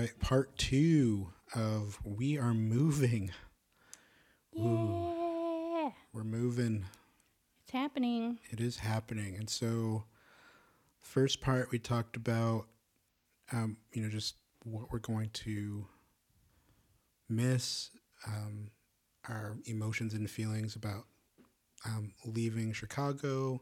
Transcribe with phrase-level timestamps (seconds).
[0.00, 3.32] Right, part two of We Are Moving.
[4.50, 5.90] Yeah.
[6.14, 6.86] We're moving.
[7.64, 8.38] It's happening.
[8.50, 9.36] It is happening.
[9.36, 10.04] And so,
[11.02, 12.68] first part, we talked about,
[13.52, 15.84] um, you know, just what we're going to
[17.28, 17.90] miss,
[18.26, 18.70] um,
[19.28, 21.04] our emotions and feelings about
[21.84, 23.60] um, leaving Chicago,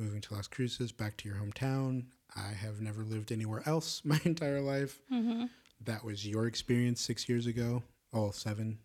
[0.00, 2.04] moving to Las Cruces, back to your hometown.
[2.34, 5.00] I have never lived anywhere else my entire life.
[5.12, 5.44] Mm-hmm.
[5.84, 7.82] That was your experience six years ago.
[8.12, 8.78] Oh, seven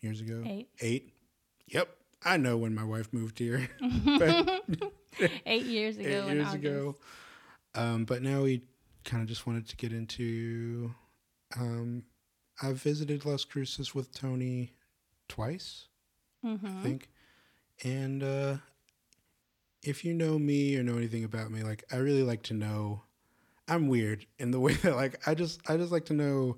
[0.00, 0.42] years ago.
[0.46, 0.68] Eight.
[0.80, 1.14] Eight.
[1.68, 1.88] Yep.
[2.24, 3.68] I know when my wife moved here.
[5.46, 6.26] Eight years ago.
[6.28, 6.96] eight years ago.
[7.74, 8.62] Um, but now we
[9.04, 10.94] kind of just wanted to get into.
[11.56, 12.04] Um,
[12.62, 14.72] I've visited Las Cruces with Toni
[15.28, 15.86] twice,
[16.44, 16.82] I Mhm.
[16.82, 17.10] think,
[17.84, 18.56] and uh,
[19.82, 23.02] if you know me or know anything about me, like I really like to know.
[23.70, 26.56] I'm weird in the way that like I just I just like to know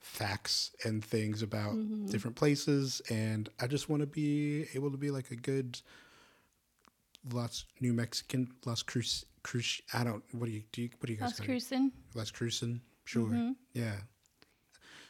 [0.00, 2.10] facts and things about Mhm.
[2.10, 5.80] different places, and I just want to be able to be like a good
[7.30, 9.80] Las New Mexican Las Cruz Cruz.
[9.92, 10.22] I don't.
[10.32, 10.82] What do you do?
[10.82, 11.50] You, what do you guys Las call it?
[11.50, 11.90] Crucin.
[12.14, 12.80] Las Crucen.
[13.04, 13.28] Sure.
[13.30, 13.56] Mhm.
[13.72, 13.96] Yeah.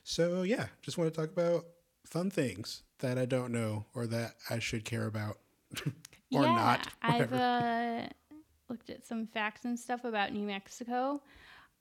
[0.04, 1.66] So yeah, just want to talk about
[2.04, 5.38] fun things that I don't know or that I should care about
[6.32, 6.88] or yeah, not.
[7.02, 8.06] I've uh,
[8.68, 11.22] looked at some facts and stuff about New Mexico.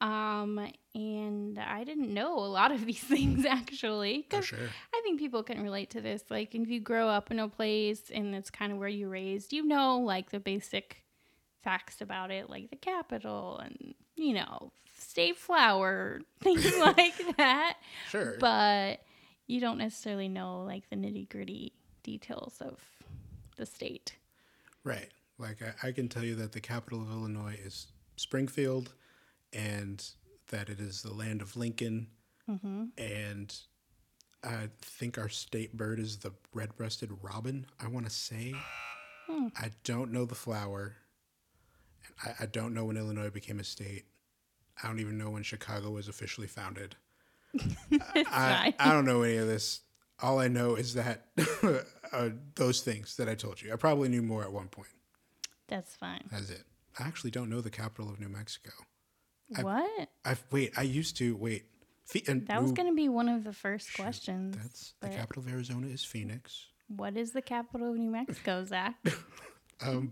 [0.02, 0.60] Um,
[0.96, 4.24] and I didn't know a lot of these things actually.
[4.24, 4.58] 'cause sure.
[4.94, 6.24] I think people can relate to this.
[6.30, 9.54] Like, if you grow up in a place and it's kind of where you're raised,
[9.54, 11.04] you know, like the basic
[11.64, 17.78] facts about it, like the capital and, you know, state flower, things like that.
[18.10, 18.38] Sure.
[18.40, 19.02] But
[19.46, 22.80] you don't necessarily know, like, the nitty gritty details of
[23.58, 24.16] the state.
[24.84, 25.10] Right.
[25.38, 28.94] Like I, I can tell you that the capital of Illinois is Springfield,
[29.54, 30.04] and
[30.50, 32.08] that it is the land of Lincoln,
[32.50, 32.86] Mm-hmm.
[32.98, 33.56] and
[34.44, 37.66] I think our state bird is the red-breasted robin.
[37.80, 38.54] I want to say.
[39.28, 39.48] Hmm.
[39.56, 40.96] I don't know the flower.
[42.26, 44.06] I, I don't know when Illinois became a state.
[44.84, 46.96] I don't even know when Chicago was officially founded.
[48.16, 48.74] I, fine.
[48.80, 49.82] I don't know any of this.
[50.22, 51.28] All I know is that
[52.14, 53.72] uh, those things that I told you.
[53.74, 54.90] I probably knew more at one point.
[55.68, 56.24] That's fine.
[56.32, 56.64] That's it.
[57.00, 58.72] I actually don't know the capital of New Mexico.
[59.56, 60.10] I- what?
[60.26, 60.74] I wait.
[60.78, 61.66] I used to wait.
[62.26, 64.58] That was going to be one of the first shoot, questions.
[64.58, 66.66] That's the capital of Arizona is Phoenix.
[66.90, 68.96] What is the capital of New Mexico, Zach?
[69.84, 70.12] Um,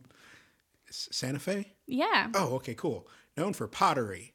[0.89, 1.73] Santa Fe.
[1.85, 3.07] yeah, Oh, okay, cool.
[3.37, 4.33] Known for pottery.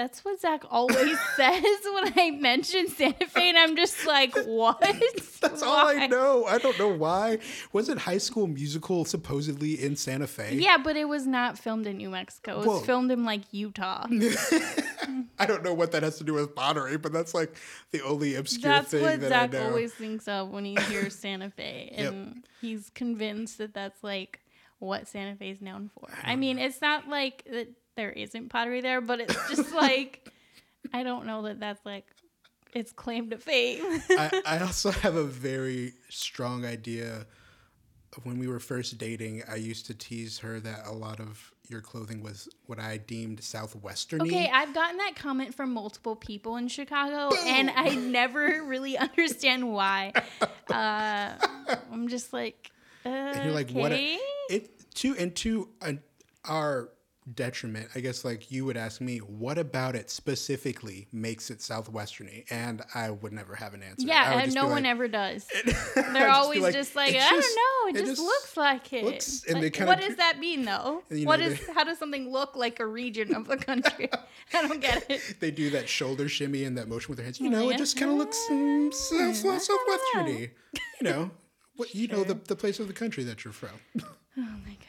[0.00, 1.62] That's what Zach always says
[1.92, 4.80] when I mention Santa Fe, and I'm just like, what?
[5.42, 6.46] That's all I know.
[6.46, 7.38] I don't know why.
[7.74, 10.54] Wasn't High School Musical supposedly in Santa Fe?
[10.54, 12.52] Yeah, but it was not filmed in New Mexico.
[12.52, 12.80] It was Whoa.
[12.80, 14.06] filmed in like Utah.
[15.38, 17.54] I don't know what that has to do with pottery, but that's like
[17.90, 19.66] the only obscure That's thing that Zach I know.
[19.66, 22.12] always thinks of when he hears Santa Fe, Yep.
[22.12, 24.40] and he's convinced that that's like
[24.78, 26.08] what Santa Fe is known for.
[26.24, 26.36] I ah.
[26.36, 27.68] mean, it's not like that
[28.00, 30.26] there isn't pottery there, but it's just like
[30.94, 32.06] I don't know that that's like
[32.72, 33.82] its claim to fame.
[34.10, 37.26] I, I also have a very strong idea.
[38.16, 41.52] of When we were first dating, I used to tease her that a lot of
[41.68, 44.22] your clothing was what I deemed southwestern.
[44.22, 49.70] Okay, I've gotten that comment from multiple people in Chicago, and I never really understand
[49.70, 50.12] why.
[50.70, 51.32] Uh,
[51.92, 52.70] I'm just like,
[53.04, 53.92] uh, and you're like, what?
[53.92, 54.16] okay.
[54.50, 55.92] A, it to and to uh,
[56.44, 56.88] our
[57.34, 58.24] detriment, I guess.
[58.24, 62.44] Like you would ask me, what about it specifically makes it southwesterny?
[62.50, 64.06] And I would never have an answer.
[64.06, 65.46] Yeah, and no be one ever does.
[65.64, 67.66] They're just always just like, I just- don't know.
[67.90, 69.04] It, it just, looks like it.
[69.04, 71.02] looks- and they Like, kinda what do- does that mean, though?
[71.10, 71.64] You know, is?
[71.66, 74.08] they- How does something look like a region of a country?
[74.54, 75.36] I don't get it.
[75.40, 77.40] they do that shoulder shimmy and that motion with their hands.
[77.40, 77.74] You know, Oh, Yeah.
[77.74, 80.50] it just kind of looks um, south, southwesterny.
[81.00, 81.30] You know,
[81.76, 83.70] what you know the, the place of the country that you're from.
[84.02, 84.04] Oh
[84.36, 84.86] my gosh.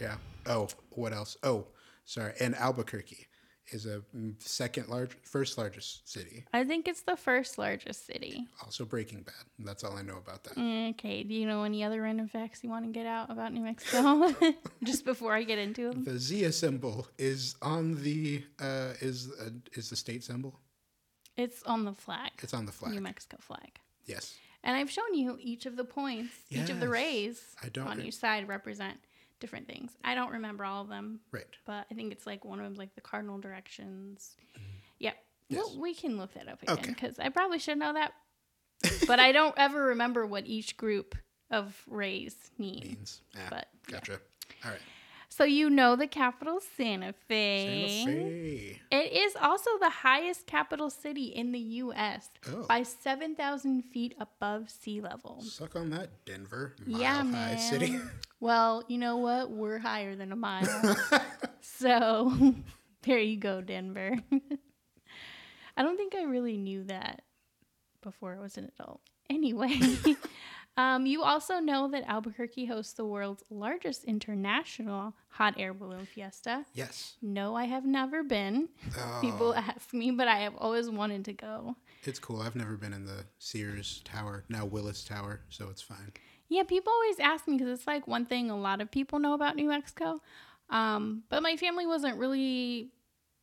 [0.00, 0.16] Yeah.
[0.46, 1.36] Oh, what else?
[1.42, 1.66] Oh,
[2.04, 2.32] sorry.
[2.40, 3.26] And Albuquerque
[3.72, 4.02] is a
[4.38, 6.44] second large, first largest city.
[6.52, 8.46] I think it's the first largest city.
[8.62, 9.34] Also Breaking Bad.
[9.60, 10.58] That's all I know about that.
[10.94, 11.22] Okay.
[11.22, 14.34] Do you know any other random facts you want to get out about New Mexico?
[14.84, 16.04] just before I get into them.
[16.04, 20.58] The Zia symbol is on the uh, is uh, is the state symbol.
[21.36, 22.32] It's on the flag.
[22.42, 22.92] It's on the flag.
[22.92, 23.78] New Mexico flag.
[24.04, 24.34] Yes.
[24.62, 27.98] And I've shown you each of the points, each of the rays I don't on
[27.98, 28.98] re- each side represent
[29.40, 29.92] different things.
[30.04, 31.44] I don't remember all of them, Right.
[31.66, 34.36] but I think it's like one of them, like the cardinal directions.
[34.98, 35.14] Yep.
[35.14, 35.54] Mm-hmm.
[35.54, 35.64] Yes.
[35.66, 36.90] Well, we can look that up again Okay.
[36.92, 38.12] because I probably should know that,
[39.06, 41.16] but I don't ever remember what each group
[41.50, 42.80] of rays mean.
[42.84, 43.22] Means.
[43.36, 43.92] Ah, But yeah.
[43.94, 44.20] gotcha.
[44.64, 44.80] All right.
[45.32, 48.02] So you know the capital, Santa Fe.
[48.04, 48.80] Santa Fe.
[48.90, 52.28] It is also the highest capital city in the U.S.
[52.48, 52.64] Oh.
[52.68, 55.40] by 7,000 feet above sea level.
[55.42, 56.74] Suck on that, Denver.
[56.84, 57.58] Mile yeah, high man.
[57.58, 57.98] city.
[58.40, 59.50] Well, you know what?
[59.50, 60.96] We're higher than a mile.
[61.60, 62.54] so
[63.02, 64.16] there you go, Denver.
[65.76, 67.22] I don't think I really knew that
[68.02, 69.00] before I was an adult.
[69.28, 69.78] Anyway,
[70.76, 76.64] um, you also know that Albuquerque hosts the world's largest international hot air balloon fiesta.
[76.74, 77.14] yes.
[77.22, 78.68] No, I have never been.
[78.98, 81.76] Oh, People ask me, but I have always wanted to go.
[82.04, 82.40] it's cool.
[82.42, 86.12] I've never been in the Sears Tower, now Willis Tower, so it's fine.
[86.50, 89.32] Yeah, people always ask me because it's like one thing a lot of people know
[89.34, 90.20] about New Mexico.
[90.68, 92.90] Um, but my family wasn't really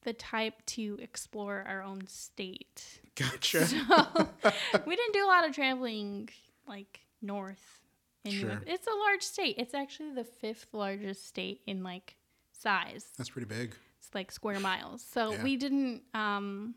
[0.03, 3.01] the type to explore our own state.
[3.15, 3.65] Gotcha.
[3.65, 3.77] So
[4.85, 6.29] we didn't do a lot of traveling
[6.67, 7.79] like north.
[8.25, 8.61] In New Sure.
[8.67, 9.55] It's a large state.
[9.57, 12.15] It's actually the fifth largest state in like
[12.51, 13.05] size.
[13.17, 13.73] That's pretty big.
[13.99, 15.01] It's like square miles.
[15.01, 15.43] So Yeah.
[15.43, 16.75] we didn't um,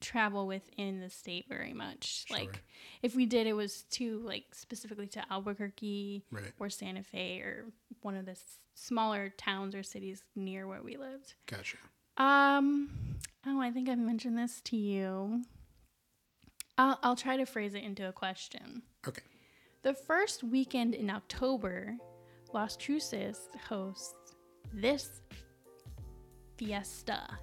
[0.00, 2.26] travel within the state very much.
[2.26, 2.36] Sure.
[2.38, 2.62] Like
[3.02, 6.52] if we did, it was to like specifically to Albuquerque Right.
[6.58, 7.64] or Santa Fe or
[8.02, 11.34] one of the s- smaller towns or cities near where we lived.
[11.46, 11.78] Gotcha.
[12.18, 12.90] Um,
[13.46, 15.42] oh, I think I've mentioned this to you.
[16.78, 18.82] I'll, I'll try to phrase it into a question.
[19.08, 19.22] Okay.
[19.82, 21.94] The first weekend in October,
[22.52, 24.14] Las Cruces hosts
[24.72, 25.20] this
[26.56, 27.38] fiesta.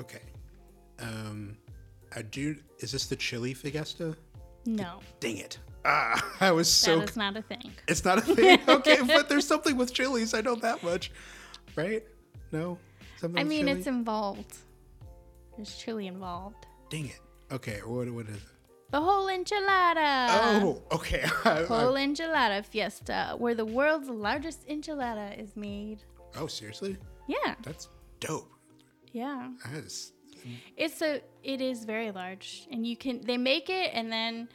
[0.00, 0.20] Okay.
[1.00, 1.56] Um,
[2.14, 2.56] I do.
[2.80, 4.16] Is this the chili fiesta?
[4.64, 5.58] No, Dang it.
[5.84, 6.98] Ah, I was so.
[6.98, 7.70] that is not a thing.
[7.86, 8.58] it's not a thing.
[8.68, 10.34] Okay, but there's something with chilies.
[10.34, 11.12] I know that much.
[11.76, 12.02] Right?
[12.52, 12.78] No?
[13.20, 13.78] Something I mean, chili?
[13.78, 14.56] it's involved.
[15.56, 16.66] There's chili involved.
[16.90, 17.20] Dang it.
[17.52, 18.42] Okay, what, what is it?
[18.90, 20.28] The whole enchilada.
[20.62, 21.24] oh, okay.
[21.44, 26.02] I- I- Whole enchilada fiesta, where the world's largest enchilada is made.
[26.36, 26.96] oh, seriously?
[27.28, 27.88] Yeah, That's
[28.20, 28.50] dope.
[29.12, 29.50] yeah.
[29.64, 30.12] That is.
[30.76, 34.48] It's a it is very large and you can they make it and then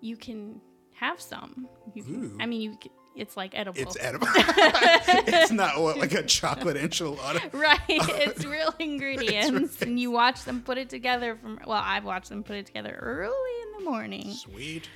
[0.00, 0.60] you can
[0.92, 1.68] have some.
[1.94, 2.78] You can, I mean you
[3.16, 3.80] it's like edible.
[3.80, 4.26] It's edible.
[4.36, 7.52] it's not what, like a chocolate enchilada.
[7.52, 7.80] right.
[7.88, 12.42] It's real ingredients and you watch them put it together from well, I've watched them
[12.42, 14.32] put it together early in the morning.
[14.32, 14.88] Sweet.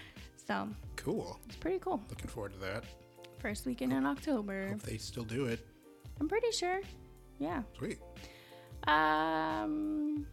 [0.47, 0.67] So,
[0.97, 1.39] Cool.
[1.47, 2.03] it's pretty cool.
[2.09, 2.85] Looking forward to that.
[3.39, 4.69] First weekend in October.
[4.69, 5.65] Hope they still do it.
[6.21, 6.81] I'm pretty sure.
[7.39, 7.63] Yeah.
[7.77, 7.99] Sweet.
[8.89, 10.27] Um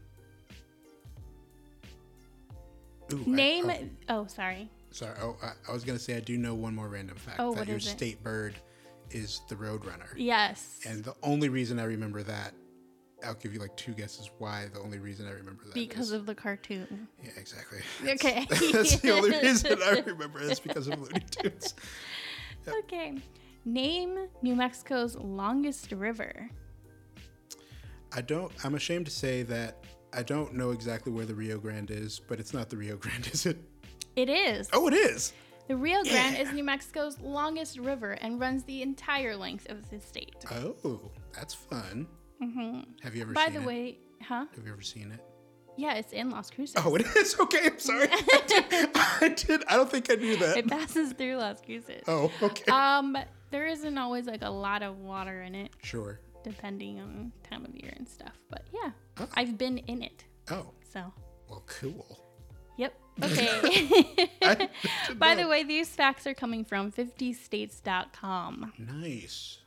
[3.14, 3.70] Ooh, I- name
[4.10, 4.70] oh, oh sorry.
[4.92, 5.16] sorry.
[5.22, 7.40] Oh, I, I was gonna say I do know one more random fact.
[7.40, 7.90] Oh, that what your is it?
[7.92, 8.56] state bird
[9.12, 10.08] is the roadrunner.
[10.16, 10.80] Yes.
[10.88, 12.54] And the only reason I remember that,
[13.24, 14.68] I'll give you like two guesses why.
[14.74, 17.08] The only reason I remember that because is- of the cartoon.
[17.24, 17.80] yeah, exactly.
[18.10, 18.46] Okay.
[18.50, 21.76] That's the only reason I remember is because of Looney Tunes.
[22.68, 23.16] Okay.
[23.66, 26.50] Name New Mexico's longest river.
[28.16, 28.52] I don't.
[28.64, 32.40] I'm ashamed to say that I don't know exactly where the Rio Grande is, but
[32.40, 33.58] it's not the Rio Grande, is it?
[34.16, 34.70] It is.
[34.74, 35.34] Oh, it is.
[35.68, 36.42] The Rio Grande Yeah.
[36.44, 40.36] is New Mexico's longest river and runs the entire length of the state.
[40.52, 42.08] Oh, that's fun.
[42.40, 43.66] hmm Have you ever By the it?
[43.66, 44.46] way, huh?
[44.56, 45.20] Have you ever seen it?
[45.78, 46.76] Yeah, it's in Las Cruces.
[46.86, 47.36] Oh, it is.
[47.40, 48.08] Okay, I'm sorry.
[48.12, 49.64] I did.
[49.68, 50.56] I don't think I knew that.
[50.56, 52.04] It passes through Las Cruces.
[52.08, 52.72] Oh, okay.
[52.72, 53.18] Um,
[53.52, 56.22] there isn't always like a lot of water in it, sure.
[56.50, 58.38] Depending on time of year and stuff.
[58.50, 59.28] But yeah, Oh.
[59.36, 60.24] I've been in it.
[60.52, 61.12] Oh, So,
[61.50, 62.20] well, cool.
[62.78, 62.94] yep.
[63.24, 63.90] Okay.
[65.18, 68.74] By the way, these facts are coming from 50states.com.
[68.78, 69.60] nice.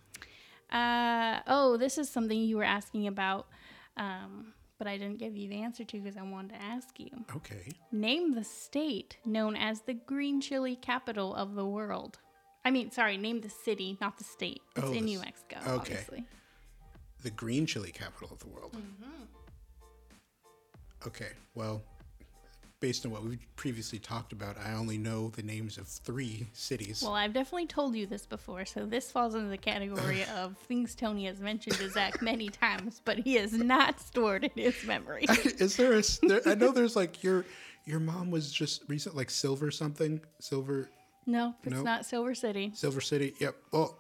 [0.71, 3.47] Uh, oh, this is something you were asking about,
[3.97, 7.09] um, but I didn't give you the answer to because I wanted to ask you.
[7.37, 7.71] Okay.
[7.91, 12.19] Name the state known as the green chili capital of the world.
[12.67, 14.61] I mean, sorry, name the city, not the state.
[14.77, 15.71] It's Oh, in New Mexico, okay.
[15.71, 16.27] obviously.
[17.23, 18.73] The green chili capital of the world.
[18.73, 19.25] Mm-hmm.
[21.07, 21.31] Okay.
[21.55, 21.83] Well,
[22.81, 27.03] based on what we've previously talked about, I only know the names of three cities.
[27.03, 30.95] Well, I've definitely told you this before, so this falls into the category of things
[30.95, 35.25] Toni has mentioned to Zach many times, but he has not stored in his memory.
[35.29, 36.03] is there a?
[36.23, 37.45] There, I know there's like your
[37.85, 40.91] your mom was just recent like Silver something Silver
[41.27, 42.71] No, it's not Silver City.
[42.75, 43.35] Silver City.
[43.41, 43.57] Yep.
[43.73, 43.97] Oh,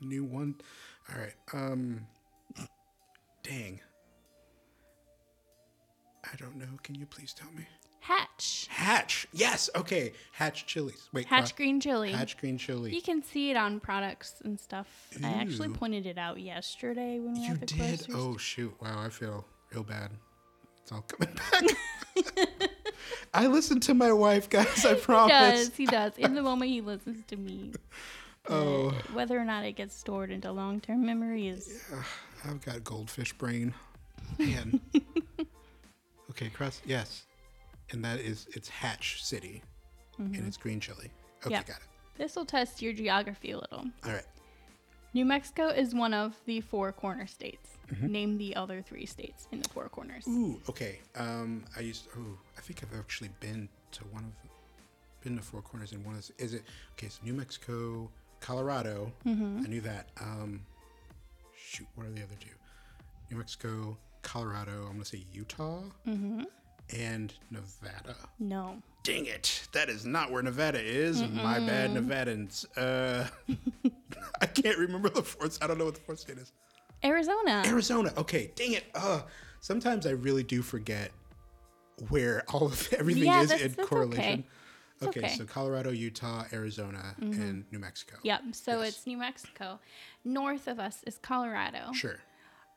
[0.00, 0.56] new one.
[1.10, 1.34] All right.
[1.52, 2.06] Um.
[3.48, 3.80] Dang.
[6.30, 6.66] I don't know.
[6.82, 7.66] Can you please tell me?
[8.00, 8.66] Hatch.
[8.70, 9.26] Hatch.
[9.32, 9.70] Yes.
[9.74, 10.12] Okay.
[10.32, 11.08] Hatch chilies.
[11.12, 11.26] Wait.
[11.26, 12.12] Hatch uh, green chili.
[12.12, 12.94] Hatch green chili.
[12.94, 14.86] You can see it on products and stuff.
[15.24, 17.78] I actually pointed it out yesterday when we You had the did.
[18.06, 18.74] grocery Oh shoot!
[18.80, 20.10] Wow, I feel real bad.
[20.82, 22.70] It's all coming back.
[23.34, 24.84] I listen to my wife, guys.
[24.84, 25.32] I He promise.
[25.68, 25.76] does.
[25.76, 26.12] He does.
[26.18, 27.72] In the moment, he listens to me.
[28.48, 28.90] Oh.
[29.12, 31.82] Whether or not it gets stored into long term memory is.
[32.44, 33.74] I've got goldfish brain.
[34.38, 34.80] Man.
[36.30, 36.80] okay, cross.
[36.86, 37.26] Yes.
[37.90, 39.62] And that is, it's Hatch City.
[40.18, 41.10] And it's green chili.
[41.46, 41.66] Okay, Yep.
[41.66, 41.82] got it.
[42.16, 43.84] This will test your geography a little.
[44.04, 44.26] All right.
[45.14, 47.70] New Mexico is one of the four corner states.
[47.92, 48.06] Mm-hmm.
[48.06, 50.26] Name the other three states in the four corners.
[50.28, 50.98] Ooh, okay.
[51.16, 52.08] Um, I used.
[52.18, 54.50] Oh, I think I've actually been to one of,
[55.22, 56.30] been to Four Corners in one of.
[56.38, 56.62] Is it
[56.98, 57.08] okay?
[57.08, 59.12] So New Mexico, Colorado.
[59.26, 59.62] Mm-hmm.
[59.64, 60.08] I knew that.
[60.20, 60.60] Um,
[61.56, 62.50] shoot, what are the other two?
[63.30, 64.84] New Mexico, Colorado.
[64.86, 66.42] I'm gonna say Utah, Mm-hmm.
[66.96, 68.16] and Nevada.
[68.38, 68.82] No.
[69.04, 69.66] Dang it!
[69.72, 71.22] That is not where Nevada is.
[71.22, 72.66] My bad, Nevadans.
[72.76, 73.26] Uh,
[74.40, 75.62] I can't remember the fourth.
[75.62, 76.52] I don't know what the fourth state is.
[77.04, 77.62] Arizona.
[77.66, 78.12] Arizona.
[78.18, 78.84] Okay, dang it.
[78.94, 79.22] Uh,
[79.60, 81.10] sometimes I really do forget
[82.08, 84.20] where all of everything Yeah, is in correlation.
[84.22, 84.44] okay.
[85.00, 85.28] It's Okay, okay.
[85.28, 85.36] Mm-hmm.
[85.38, 88.16] so Colorado, Utah, Arizona, and New Mexico.
[88.24, 88.42] Yep.
[88.52, 88.88] So Yes.
[88.88, 89.78] it's New Mexico.
[90.24, 91.92] North of us is Colorado.
[91.92, 92.18] Sure.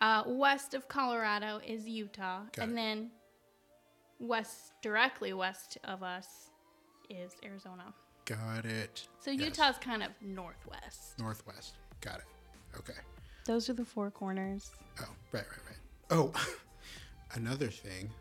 [0.01, 2.75] Uh, west of Colorado is Utah, Got and it.
[2.75, 3.11] then
[4.19, 6.51] west, directly west of us,
[7.09, 7.93] is Arizona.
[8.25, 9.07] Got it.
[9.19, 9.41] So Yes.
[9.47, 11.17] Utah's kind of northwest.
[11.19, 11.73] Northwest.
[12.01, 12.25] Got it.
[12.77, 12.93] Okay.
[13.45, 14.71] Those are the four corners.
[14.99, 15.77] Oh, right, right, right.
[16.11, 16.31] Oh,
[17.33, 18.11] another thing.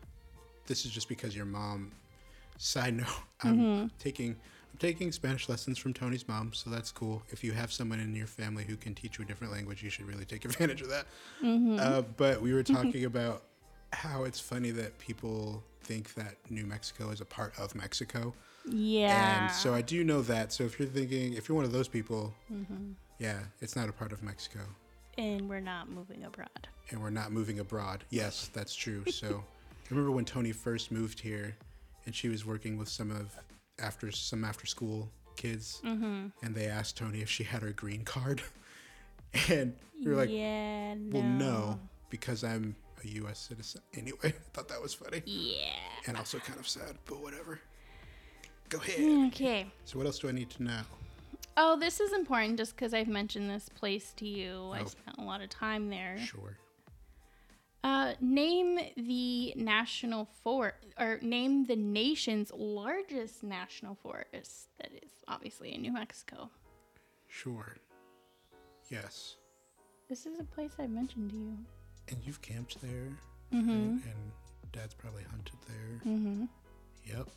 [0.65, 1.91] This is just because your mom.
[2.63, 3.07] Side note:
[3.43, 3.87] I'm Mm-hmm.
[3.99, 4.29] taking
[4.71, 7.23] I'm taking Spanish lessons from Toni's mom, so that's cool.
[7.29, 9.89] If you have someone in your family who can teach you a different language, you
[9.89, 11.05] should really take advantage of that.
[11.43, 11.77] Mm-hmm.
[11.79, 13.43] Uh, but we were talking about
[13.93, 18.33] how it's funny that people think that New Mexico is a part of Mexico,
[18.65, 19.43] Yeah.
[19.43, 20.53] and so I do know that.
[20.53, 22.91] So if you're thinking, if you're one of those people, Mm-hmm.
[23.19, 24.59] yeah, it's not a part of Mexico
[25.17, 26.67] and we're not moving abroad.
[26.89, 28.05] and we're not moving abroad.
[28.11, 29.03] Yes, that's true.
[29.11, 31.57] So I remember when Toni first moved here,
[32.05, 33.35] and she was working with some of
[33.79, 36.27] after some after school kids, Mm-hmm.
[36.43, 38.41] and they asked Toni if she had her green card,
[39.49, 41.19] and we were like, yeah, no.
[41.19, 41.79] "Well, no,
[42.09, 43.39] because I'm a U.S.
[43.39, 45.73] citizen." Anyway, I thought that was funny Yeah.
[46.07, 47.59] and also kind of sad, but whatever.
[48.69, 49.27] Go ahead.
[49.27, 49.67] Okay.
[49.85, 50.81] So what else do I need to know?
[51.57, 54.69] Oh, this is important just because I've mentioned this place to you.
[54.73, 54.85] I Oh.
[54.85, 56.17] spent a lot of time there.
[56.19, 56.57] Sure.
[57.83, 65.73] Uh, name the national forest, or name the nation's largest national forest that is obviously
[65.73, 66.49] in New Mexico.
[67.27, 67.75] Sure.
[68.89, 69.37] Yes.
[70.09, 71.57] This is a place I've mentioned to you.
[72.09, 73.09] And you've camped there,
[73.53, 73.69] Mm-hmm.
[73.69, 74.31] and, and
[74.71, 76.13] Dad's probably hunted there.
[76.13, 76.45] Mm-hmm.
[77.07, 77.27] Yep.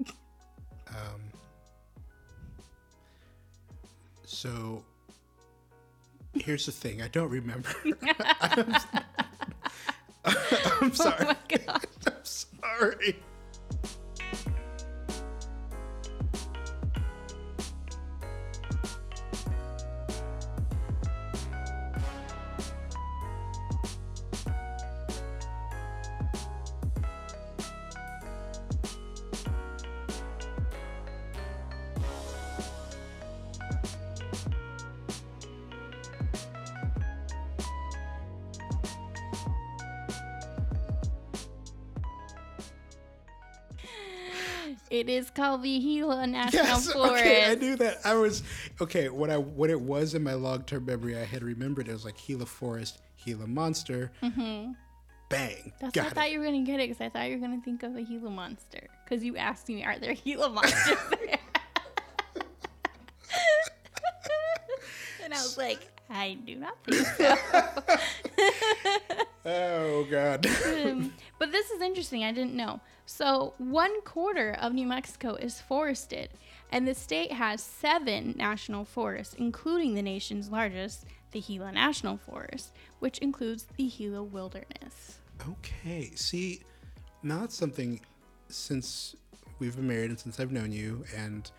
[0.88, 1.20] um.
[4.24, 4.84] So,
[6.34, 7.00] here's the thing.
[7.02, 7.70] I don't remember.
[10.80, 11.16] I'm, I'm sorry.
[11.20, 11.86] Oh my god.
[12.06, 13.16] I'm sorry.
[44.90, 46.92] It is called the Gila National Yes.
[46.92, 47.14] Forest.
[47.14, 47.98] Okay, I knew that.
[48.04, 48.42] I was
[48.80, 49.08] okay.
[49.08, 51.88] What I what it was in my long term memory, I had remembered.
[51.88, 54.10] It was like Gila Forest, Gila Monster.
[54.22, 54.72] Mm-hmm.
[55.28, 55.72] Bang.
[55.80, 56.14] That's Got I it.
[56.14, 58.02] thought you were gonna get it because I thought you were gonna think of a
[58.02, 58.88] Gila monster.
[59.04, 61.38] Because you asked me, are there Gila monsters there?
[65.24, 67.36] and I was like, I do not think so.
[69.44, 70.46] Oh God.
[70.66, 72.24] Um, but this is interesting.
[72.24, 72.80] I didn't know.
[73.06, 76.30] So one quarter of New Mexico is forested,
[76.70, 82.72] and the state has seven national forests, including the nation's largest, the Gila National Forest,
[82.98, 85.18] which includes the Gila Wilderness.
[85.48, 86.10] Okay.
[86.14, 86.60] See,
[87.22, 88.00] now that's something
[88.48, 89.16] since
[89.58, 91.50] we've been married and since I've known you, and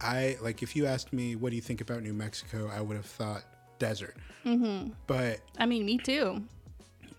[0.00, 2.96] I like if you asked me what do you think about New Mexico, I would
[2.96, 3.44] have thought
[3.78, 4.16] desert.
[4.44, 4.92] Mm-hmm.
[5.06, 6.42] But I mean, me too.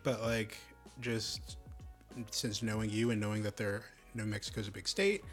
[0.06, 0.58] But like
[1.02, 1.58] just
[2.32, 3.84] since knowing you and knowing that there
[4.14, 5.26] New Mexico's a big state,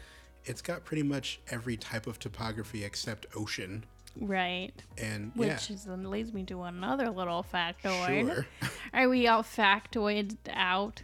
[0.43, 3.85] it's got pretty much every type of topography except ocean.
[4.19, 4.73] Right.
[4.97, 8.33] And Which yeah, is, leads me to another little factoid.
[8.33, 8.45] sure.
[8.93, 11.03] Are we all factoid out?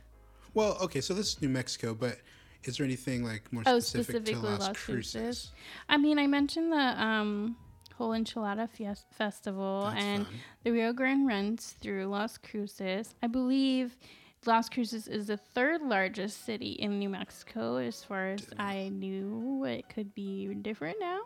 [0.54, 2.18] well, okay, so this is New Mexico, but
[2.66, 5.14] is there anything like more Oh, specific to specifically Las, Las Cruces?
[5.22, 5.52] Cruces.
[5.88, 7.56] I mean, I mentioned the um,
[8.00, 10.36] whole enchilada fies- festival, That's and fun.
[10.64, 13.14] the Rio Grande runs through Las Cruces.
[13.22, 13.98] I believe
[14.46, 19.66] Las Cruces is the third largest city in New Mexico, as far as I knew.
[19.66, 21.20] It could be different now.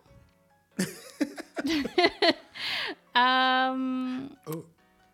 [3.16, 4.66] um, Oh,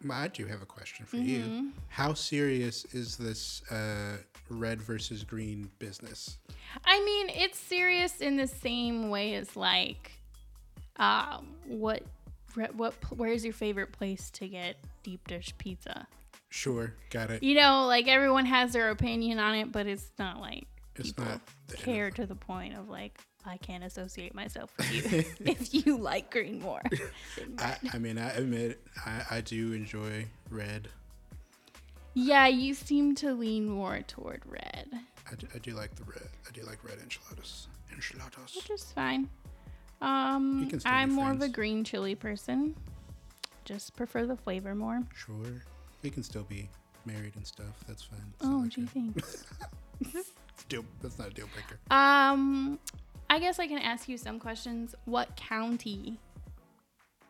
[0.10, 1.72] I do have a question for you.
[1.90, 4.18] How serious is this uh,
[4.50, 6.38] red versus green business?
[6.86, 10.14] I mean, it's serious in the same way as like,
[11.00, 12.04] um, what,
[12.76, 16.08] what, where's your favorite place to get deep dish pizza?
[16.50, 17.44] Sure, got it.
[17.44, 21.42] You know, like everyone has their opinion on it, but it's not like It's not
[21.78, 26.32] care to the point of like I can't associate myself with you if you like
[26.32, 26.82] green more.
[27.60, 30.90] I, I mean, I admit I, I do enjoy red.
[32.16, 34.90] yeah, you seem to lean more toward red,
[35.32, 36.28] I do, I do like the red.
[36.48, 37.68] I do like red enchiladas.
[37.94, 38.56] Enchiladas.
[38.56, 39.30] which is fine.
[40.02, 41.54] Um, can still be I'm more of a friends.
[41.56, 42.76] green chili person.
[43.66, 45.04] Just prefer the flavor more.
[45.16, 45.64] Sure.
[46.02, 46.70] We can still be
[47.06, 47.84] married and stuff.
[47.88, 48.20] That's fine.
[48.36, 49.46] It's Oh, like gee, a- thanks.
[50.70, 51.80] deal, that's not a deal breaker.
[51.92, 52.80] Um,
[53.30, 54.96] I guess I can ask you some questions.
[55.06, 56.18] What county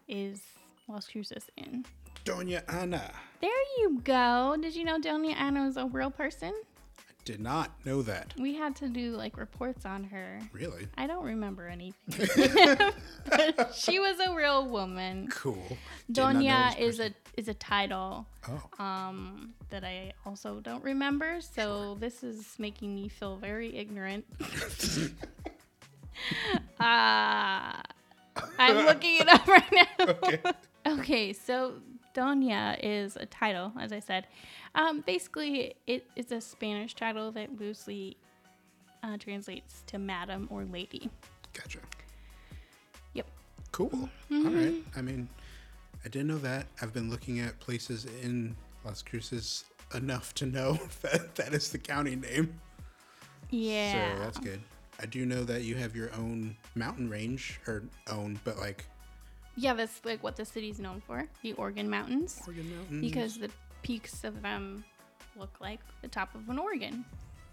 [0.08, 0.42] is
[0.88, 1.86] Las Cruces in?
[2.26, 3.12] Doña Ana.
[3.42, 3.50] There
[3.80, 4.56] you go.
[4.62, 6.54] Did you know Doña Ana was a real person?
[7.26, 8.34] Did not know that.
[8.40, 10.40] We had to do like reports on her.
[10.52, 10.88] Really?
[10.98, 11.94] I don't remember anything.
[13.76, 15.28] she was a real woman.
[15.30, 15.64] Cool.
[16.12, 18.84] Did not know Doña this is a is a title Oh.
[18.84, 24.26] um that I also don't remember, so this is making me feel very ignorant.
[26.80, 27.74] uh
[28.58, 29.88] I'm looking it up right now.
[30.10, 30.40] Okay.
[30.88, 31.74] Okay, so
[32.14, 34.28] Doña is a title, as I said.
[34.76, 38.18] Um, basically, it is a Spanish title that loosely
[39.04, 41.10] uh, translates to madam or lady.
[41.54, 41.80] Gotcha.
[43.14, 43.28] Yep.
[43.72, 44.10] Cool.
[44.32, 44.76] All right.
[44.96, 45.30] I mean,
[46.06, 46.68] I didn't know that.
[46.82, 48.56] I've been looking at places in
[48.86, 52.60] Las Cruces enough to know that that is the county name.
[53.50, 54.16] Yeah.
[54.16, 54.62] So that's good.
[55.02, 58.86] I do know that you have your own mountain range, or own, but like
[59.60, 63.02] yeah, that's like what the city's known for the Organ Mountains, Oregon Mountains.
[63.02, 63.50] because the
[63.82, 64.84] peaks of them
[65.36, 67.06] look like the top of an organ.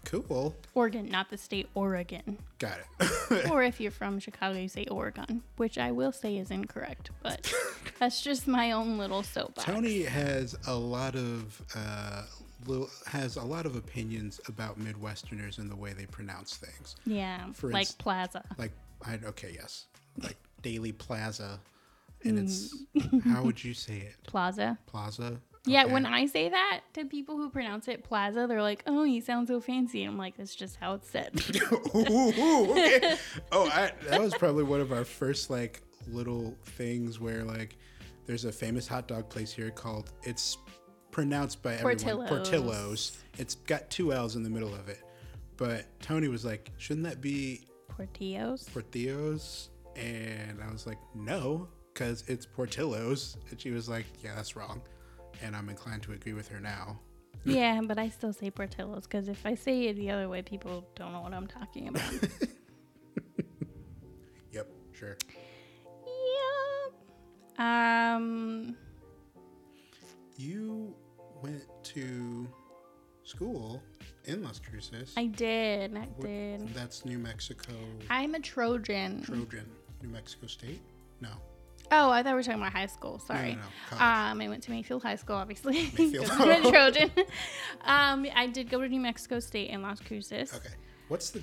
[0.05, 0.55] cool.
[0.73, 2.37] Oregon, not the state Oregon.
[2.59, 3.49] Got it.
[3.51, 7.53] or if you're from Chicago, you say Oregon, which I will say is incorrect, but
[7.99, 9.65] that's just my own little soapbox.
[9.65, 12.23] Toni has a lot of uh,
[12.65, 16.95] little, has a lot of opinions about Midwesterners and the way they pronounce things.
[17.05, 18.43] Yeah, For like inst- Plaza.
[18.57, 18.71] Like,
[19.05, 19.85] I okay, yes,
[20.23, 21.59] like Daley Plaza,
[22.23, 23.21] and it's Mm.
[23.31, 24.15] how would you say it?
[24.25, 24.77] Plaza.
[24.87, 25.39] Plaza.
[25.65, 25.93] Yeah, Okay.
[25.93, 29.47] when I say that to people who pronounce it Plaza, they're like, "Oh, you sound
[29.49, 31.31] so fancy." And I'm like, "That's just how it's said."
[31.93, 31.97] ooh,
[32.39, 33.17] ooh, okay.
[33.51, 37.75] Oh, I, that was probably one of our first like little things where like
[38.25, 40.57] there's a famous hot dog place here called it's
[41.11, 42.29] pronounced by everyone Portillo's.
[42.29, 43.17] Portillo's.
[43.37, 45.01] It's got two L's in the middle of it.
[45.57, 48.71] But Toni was like, "Shouldn't that be Portillos.
[48.71, 54.55] Portillo's?" And I was like, "No, because it's Portillo's." And she was like, "Yeah, that's
[54.55, 54.81] wrong."
[55.41, 56.99] And I'm inclined to agree with her now.
[57.45, 60.85] yeah, but I still say Portillos because if I say it the other way, people
[60.95, 62.03] don't know what I'm talking about.
[64.51, 65.17] Yep, sure.
[67.59, 68.15] yeah.
[68.15, 68.75] Um.
[70.37, 70.95] You
[71.43, 72.47] went to
[73.23, 73.81] school
[74.25, 75.13] in Las Cruces.
[75.17, 75.95] I did.
[75.95, 76.73] I What- did.
[76.73, 77.73] That's New Mexico,
[78.09, 79.21] I'm a Trojan.
[79.23, 79.69] Trojan,
[80.01, 80.81] New Mexico State.
[81.21, 81.29] No,
[81.91, 83.19] Oh, I thought we were talking about high school.
[83.19, 83.51] Sorry.
[83.53, 83.61] no, no,
[83.97, 84.01] college.
[84.01, 85.73] Um, I went to Mayfield High School, obviously.
[85.97, 86.27] Mayfield.
[86.31, 87.11] I'm a Trojan.
[87.85, 90.53] um, I did go to New Mexico State in Las Cruces.
[90.53, 90.69] okay.
[91.07, 91.41] What's the?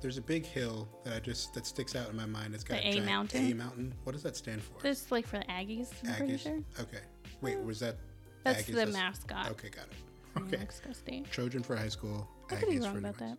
[0.00, 2.54] There's a big hill that I just that sticks out in my mind.
[2.54, 3.50] It's got The a A mountain?
[3.50, 3.94] A mountain.
[4.04, 4.80] What does that stand for?
[4.82, 5.88] This like for the Aggies.
[6.06, 6.42] I'm pretty Aggies.
[6.42, 6.58] sure.
[6.80, 7.00] Okay.
[7.40, 7.96] Wait, was that?
[8.44, 8.66] That's Aggies?
[8.66, 9.50] the That's- mascot.
[9.52, 9.92] Okay, got it.
[10.36, 10.56] of New Okay.
[10.58, 11.30] Mexico State.
[11.30, 12.28] Trojan for high school.
[12.50, 13.38] I could be Aggies wrong for New about that.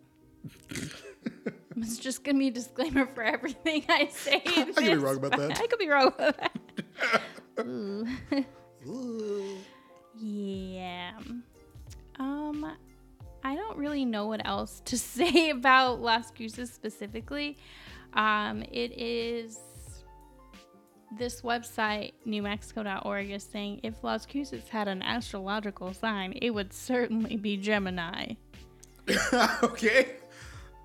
[1.82, 4.42] It's just gonna be a disclaimer for everything I say.
[4.46, 5.60] I could be wrong about that.
[5.60, 6.58] I could be wrong about that.
[7.60, 8.06] Ooh.
[8.86, 9.56] Ooh.
[10.22, 11.12] Yeah.
[12.18, 12.76] Um,
[13.42, 17.56] I don't really know what else to say about Las Cruces specifically.
[18.12, 19.58] Um, it is
[21.16, 27.36] this website, newmexico.org, is saying if Las Cruces had an astrological sign, it would certainly
[27.36, 28.34] be Gemini.
[29.62, 30.16] okay.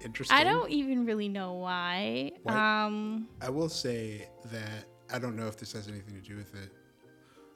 [0.03, 0.37] Interesting.
[0.37, 2.31] I don't even really know why.
[2.43, 2.85] Why?
[2.85, 6.53] Um, I will say that I don't know if this has anything to do with
[6.55, 6.71] it.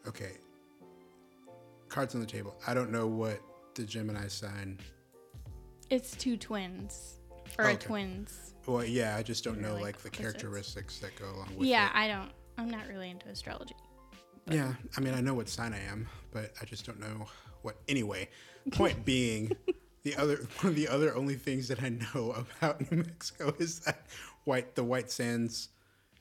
[0.07, 0.31] Okay.
[1.89, 2.55] Cards on the table.
[2.67, 3.39] I don't know what
[3.75, 4.79] the Gemini sign.
[5.89, 7.19] it's two twins
[7.57, 7.77] or Okay.
[7.77, 8.53] twins.
[8.67, 11.67] Well, yeah, I just don't They're know like like the characteristics that go along with
[11.67, 11.91] Yeah, it.
[11.95, 12.31] Yeah, I don't.
[12.57, 13.75] I'm not really into astrology.
[14.49, 17.25] Yeah, I mean, I know what sign I am, but I just don't know
[17.63, 17.77] what.
[17.87, 18.29] Anyway,
[18.71, 19.51] point being,
[20.03, 23.79] the other one of the other only things that I know about New Mexico is
[23.81, 24.05] that
[24.45, 25.69] white the White Sands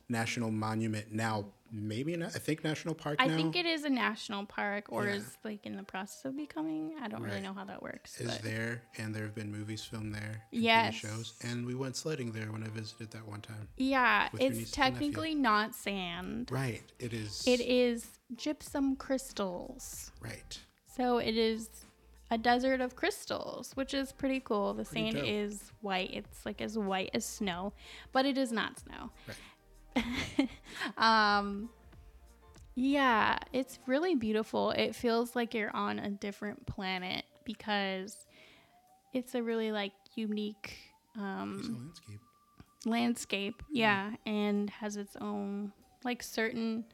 [0.08, 1.46] national monument now.
[1.70, 5.04] Maybe na- I think national park I now think it is a national park or
[5.04, 5.16] Yeah.
[5.16, 6.94] is like in the process of becoming.
[6.98, 8.18] I don't really know how that works.
[8.18, 10.44] is but there, and there have been movies filmed there.
[10.50, 13.68] and TV shows, and we went sledding there when I visited that one time.
[13.76, 14.66] yeah, it's niece and nephew.
[15.10, 16.48] technically not sand.
[16.50, 17.44] Right, it is.
[17.46, 20.10] It is gypsum crystals.
[20.22, 20.58] right.
[20.96, 21.68] So it is
[22.30, 24.74] a desert of crystals, which is pretty cool.
[24.74, 25.26] The Pretty sand dope.
[25.26, 26.10] is white.
[26.12, 27.72] It's like as white as snow,
[28.12, 29.10] but it is not snow.
[29.26, 30.48] Right.
[30.98, 31.68] um
[32.74, 34.70] yeah, it's really beautiful.
[34.70, 38.26] It feels like you're on a different planet because
[39.12, 40.76] it's a really like unique
[41.16, 42.20] um landscape.
[42.86, 43.62] landscape.
[43.72, 45.72] Yeah, and has its own
[46.04, 46.84] like certain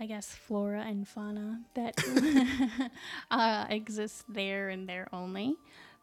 [0.00, 1.94] I guess flora and fauna that
[3.30, 5.56] uh, exists there and there only.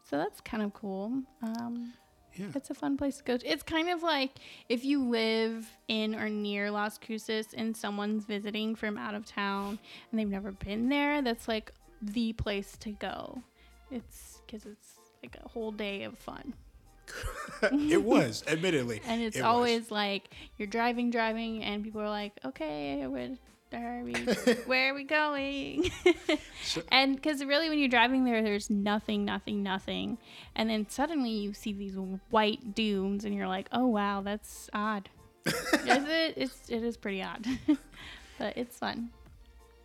[0.09, 1.23] So that's kind of cool.
[1.41, 1.93] Um,
[2.37, 2.47] Yeah.
[2.53, 3.37] it's a fun place to go.
[3.37, 3.47] To.
[3.47, 4.31] It's kind of like
[4.69, 9.79] if you live in or near Las Cruces and someone's visiting from out of town
[10.11, 13.41] and they've never been there, that's like the place to go.
[13.89, 16.53] It's because it's like a whole day of fun.
[17.71, 18.99] it was, admittedly.
[19.07, 19.45] And it's It was.
[19.47, 23.37] always like you're driving, driving, and people are like, okay, are we,
[24.65, 25.91] where are we going?
[26.63, 30.17] So- and because really, when you're driving there, there's nothing, nothing, nothing.
[30.55, 31.95] And then suddenly you see these
[32.29, 35.09] white dunes, and you're like, oh, wow, that's odd.
[35.45, 35.53] is
[35.85, 36.33] it?
[36.37, 37.45] It's, it is pretty odd.
[38.39, 39.09] but it's fun.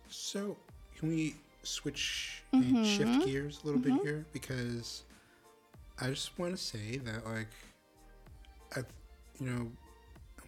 [0.07, 0.57] So,
[0.97, 2.83] can we switch and Mm-hmm.
[2.83, 4.25] shift gears a little bit here?
[4.33, 5.03] Because
[5.99, 7.47] I just want to say that, like,
[8.75, 8.79] I,
[9.39, 9.71] you know,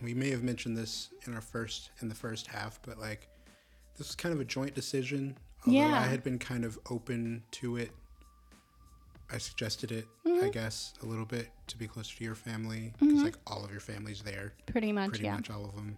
[0.03, 3.27] we may have mentioned this in our first in the first half, but like,
[3.97, 5.37] this was kind of a joint decision.
[5.65, 5.99] Although Yeah.
[5.99, 7.91] I had been kind of open to it.
[9.31, 10.45] I suggested it, Mm-hmm.
[10.45, 13.71] I guess, a little bit to be closer to your family because, like, all of
[13.71, 14.53] your family's there.
[14.67, 15.35] Pretty much, pretty yeah.
[15.35, 15.97] much all of them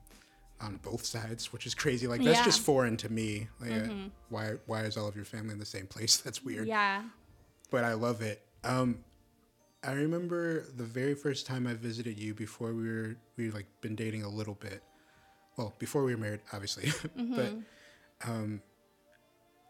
[0.61, 2.07] on both sides, which is crazy.
[2.07, 2.45] Like that's Yeah.
[2.45, 3.47] just foreign to me.
[3.59, 3.87] Like, uh,
[4.29, 6.17] why why is all of your family in the same place?
[6.25, 6.67] That's weird.
[6.67, 7.03] Yeah.
[7.71, 8.41] But I love it.
[8.63, 9.03] Um,
[9.85, 13.95] I remember the very first time I visited you before we were we like been
[13.95, 14.81] dating a little bit.
[15.57, 16.91] Well, before we were married, obviously.
[17.35, 17.53] but
[18.27, 18.61] um,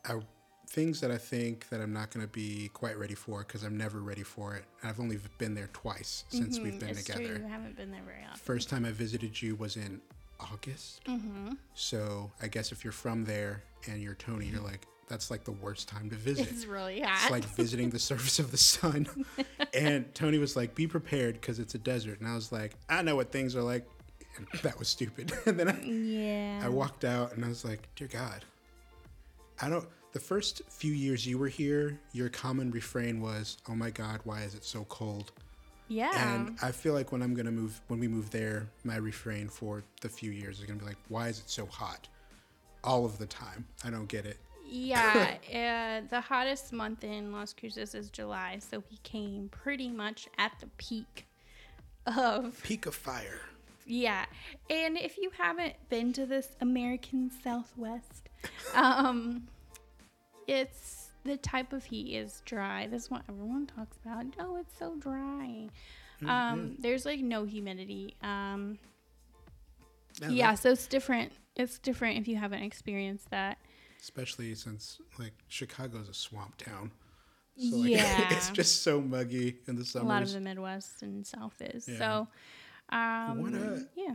[0.06, 0.20] I
[0.68, 3.78] things that I think that I'm not going to be quite ready for because I'm
[3.78, 4.66] never ready for it.
[4.82, 6.98] And I've only been there twice since we've been Mm-hmm.
[6.98, 7.28] it's together.
[7.36, 7.44] true.
[7.46, 8.40] You haven't been there very often.
[8.40, 10.02] First time I visited you was in
[10.40, 11.04] August.
[11.06, 11.54] Mm-hmm.
[11.76, 15.52] So I guess if you're from there and you're Toni, you're like, that's like the
[15.52, 16.50] worst time to visit.
[16.50, 17.24] It's really hot.
[17.24, 19.08] It's like visiting the surface of the sun.
[19.74, 22.20] and Toni was like, be prepared because it's a desert.
[22.20, 23.88] And I was like, I know what things are like.
[24.38, 25.32] And that was stupid.
[25.46, 26.62] and then I, yeah.
[26.64, 28.44] I walked out and I was like, dear God,
[29.62, 29.88] I don't.
[30.12, 34.44] The first few years you were here, your common refrain was, oh my God, why
[34.44, 35.32] is it so cold?
[35.88, 36.36] yeah.
[36.36, 39.84] And I feel like when I'm gonna move, when we move there, my refrain for
[40.02, 42.08] the few years is gonna be like, "Why is it so hot?"
[42.84, 43.66] All of the time.
[43.84, 44.38] I don't get it.
[44.68, 50.28] Yeah, uh, the hottest month in Las Cruces is July, so we came pretty much
[50.38, 51.28] at the peak
[52.06, 53.42] of Peak of fire.
[53.86, 54.26] yeah.
[54.70, 58.30] And if you haven't been to this American Southwest,
[58.74, 59.48] um,
[60.48, 62.88] it's the type of heat is dry.
[62.88, 64.26] This is what everyone talks about.
[64.40, 65.70] Oh, it's so dry.
[66.26, 68.16] Um, there's like no humidity.
[68.22, 68.80] Um,
[70.30, 71.32] yeah, so it's different.
[71.56, 73.58] It's different if you haven't experienced that.
[74.10, 76.92] Especially since like Chicago's a swamp town.
[77.58, 78.28] So like, Yeah.
[78.34, 80.06] it's just so muggy in the summer.
[80.06, 81.88] a lot of the Midwest and South is.
[81.88, 81.98] Yeah.
[81.98, 82.28] So,
[82.96, 84.14] um, a- yeah.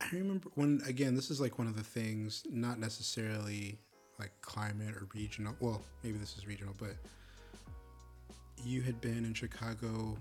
[0.00, 3.76] I remember when again, this is like one of the things, not necessarily
[4.20, 5.56] like climate or regional.
[5.58, 6.94] Well, maybe this is regional, but
[8.64, 10.16] you had been in Chicago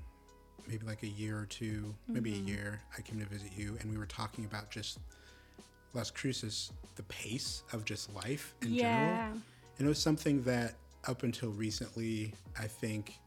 [0.67, 2.47] maybe like a year or 2 maybe Mm-hmm.
[2.47, 2.81] a year.
[2.97, 4.99] I came to visit you, and we were talking about just
[5.93, 8.81] Las Cruces, the pace of just life in Yeah.
[8.81, 9.41] general.
[9.77, 13.17] And it was something that up until recently, I think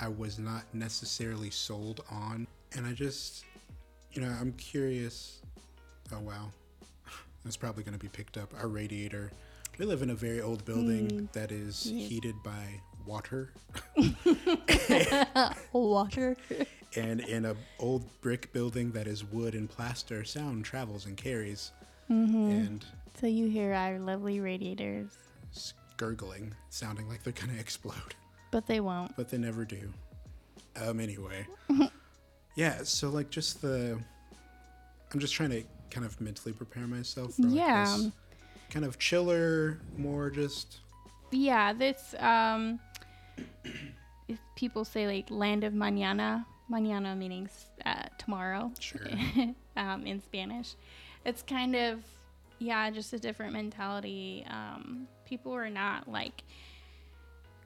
[0.00, 2.46] I was not necessarily sold on.
[2.72, 3.44] And I just,
[4.12, 5.40] you know, I'm curious.
[6.12, 6.50] Oh, wow.
[7.44, 8.52] That's probably going to be picked up.
[8.60, 9.30] Our radiator.
[9.78, 11.24] We live in a very old building hmm.
[11.32, 12.08] that is Yes.
[12.08, 13.52] heated by water.
[15.72, 16.36] Water.
[16.96, 21.72] and in a old brick building that is wood and plaster, sound travels and carries.
[22.10, 22.50] Mm-hmm.
[22.50, 25.08] And so you hear our lovely radiators,
[25.96, 28.14] gurgling, sounding like they're going to explode.
[28.50, 29.14] but they won't.
[29.16, 29.92] but they never do.
[30.82, 31.46] Um, anyway,
[32.56, 32.78] yeah.
[32.82, 33.98] So like, just the,
[35.12, 37.98] I'm just trying to kind of mentally prepare myself for like Yeah.
[38.70, 40.78] kind of chiller, more just
[41.32, 42.78] Yeah, this um,
[44.28, 47.48] if people say like land of mañana, mañana meaning
[47.84, 49.00] uh, tomorrow, Sure.
[49.76, 50.74] um, in Spanish.
[51.24, 52.02] It's kind of
[52.58, 54.46] yeah, just a different mentality.
[54.48, 56.42] Um, people are not like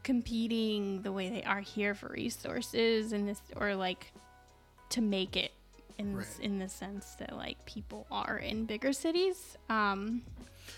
[0.04, 4.12] competing the way they are here for resources and this or like
[4.90, 5.50] to make it
[5.98, 6.24] in Right.
[6.26, 9.56] this, in the sense that like people are in bigger cities.
[9.68, 10.22] Um,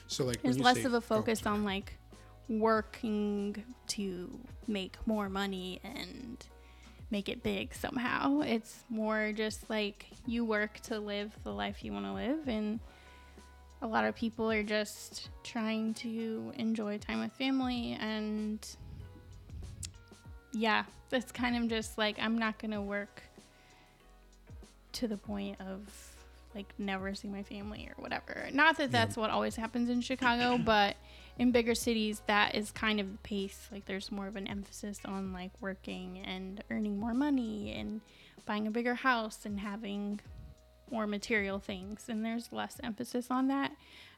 [0.07, 1.57] So like there's less of a oh, focus sorry.
[1.57, 1.93] on like
[2.49, 6.45] working to make more money and
[7.11, 8.41] make it big somehow.
[8.41, 12.81] It's more just like you work to live the life you want to live and
[13.83, 18.67] a lot of people are just trying to enjoy time with family and
[20.53, 23.23] yeah, it's kind of just like I'm not going to work
[24.93, 25.81] to the point of
[26.55, 28.49] like never see my family or whatever.
[28.53, 30.97] Not that that's what always happens in Chicago, but
[31.39, 33.69] in bigger cities that is kind of the pace.
[33.71, 38.01] Like there's more of an emphasis on like working and earning more money and
[38.47, 40.21] buying a bigger house and having
[40.91, 43.73] more material things and there's less emphasis on that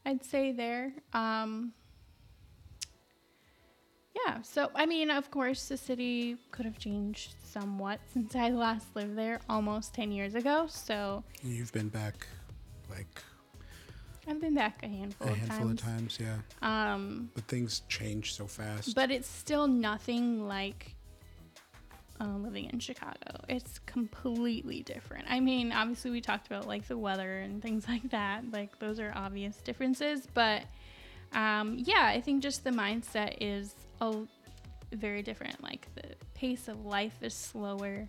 [0.04, 0.92] I'd say there.
[1.12, 1.72] Um
[4.26, 8.94] yeah, so I mean, of course, the city could have changed somewhat since I last
[8.96, 10.66] lived there almost 10 years ago.
[10.68, 12.26] So You've been back
[12.90, 13.22] like
[14.28, 15.40] I've been back a handful, of times.
[15.40, 15.80] a of, handful times.
[15.80, 16.18] of times,
[16.62, 16.92] yeah.
[16.92, 18.94] Um, But things change so fast.
[18.94, 20.94] but it's still nothing like
[22.20, 23.40] uh, living in Chicago.
[23.48, 25.26] It's completely different.
[25.28, 28.44] I mean, obviously, we talked about like the weather and things like that.
[28.52, 30.26] Like, those are obvious differences.
[30.34, 30.64] But
[31.32, 34.14] um, yeah, I think just the mindset is a,
[34.92, 35.62] very different.
[35.62, 36.02] Like, the
[36.34, 38.08] pace of life is slower.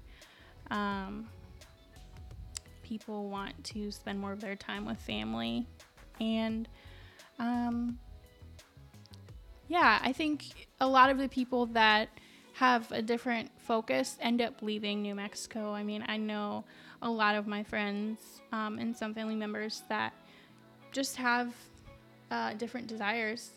[0.71, 1.27] Um,
[2.84, 5.67] people want to spend more of their time with family.
[6.19, 6.67] And
[7.38, 7.99] um,
[9.67, 12.10] yeah, I think a lot of the people that
[12.53, 15.73] have a different focus end up leaving New Mexico.
[15.73, 16.65] I mean, I know
[17.01, 18.19] a lot of my friends
[18.51, 20.13] um, and some family members that
[20.91, 21.53] just have
[22.32, 23.51] uh, different desires,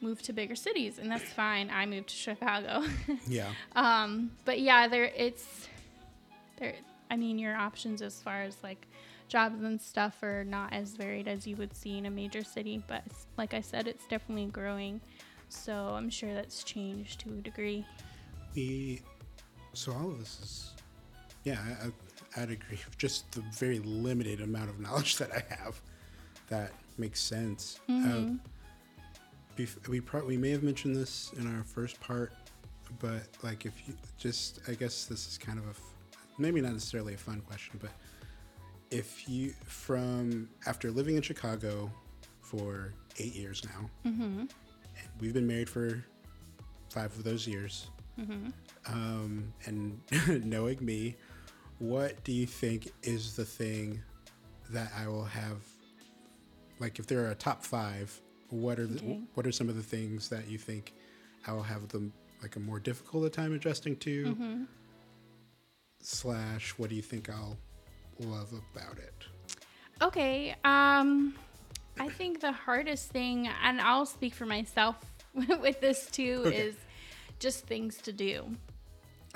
[0.00, 1.70] move to bigger cities, and that's fine.
[1.70, 2.82] I moved to Chicago.
[3.26, 3.50] yeah.
[3.76, 5.68] Um, but yeah, there it's
[6.58, 6.74] there.
[7.10, 8.86] I mean, your options as far as like
[9.30, 12.82] jobs and stuff are not as varied as you would see in a major city.
[12.86, 13.04] But
[13.38, 15.00] like I said, it's definitely growing.
[15.48, 17.86] So I'm sure that's changed to a degree.
[18.54, 19.00] We,
[19.72, 20.70] so all of this is,
[21.44, 22.78] yeah, I, I'd agree.
[22.98, 25.80] Just the very limited amount of knowledge that I have,
[26.48, 27.80] that makes sense.
[27.88, 28.34] Mm-hmm.
[28.34, 29.02] Uh,
[29.56, 32.32] bef- we pro- we may have mentioned this in our first part,
[32.98, 35.80] but like if you just, I guess this is kind of a, f-
[36.38, 37.90] maybe not necessarily a fun question, but
[38.90, 41.90] if you from after living in Chicago
[42.40, 44.44] for eight years now, Mm-hmm.
[45.20, 46.04] we've been married for
[46.90, 47.88] five of those years.
[48.20, 48.48] Mm-hmm.
[48.92, 50.00] Um, and
[50.44, 51.16] knowing me,
[51.78, 54.02] what do you think is the thing
[54.70, 55.58] that I will have?
[56.80, 59.20] Like, if there are a top five, what are the, Okay.
[59.34, 60.92] what are some of the things that you think
[61.46, 64.24] I will have them like a more difficult a time adjusting to?
[64.24, 64.62] Mm-hmm.
[66.02, 67.58] Slash, what do you think I'll
[68.18, 69.14] love about it?
[70.02, 70.54] Okay.
[70.64, 71.34] Um,
[71.98, 74.96] I think the hardest thing, and I'll speak for myself
[75.34, 76.56] with this too, Okay.
[76.56, 76.76] is
[77.38, 78.44] just things to do.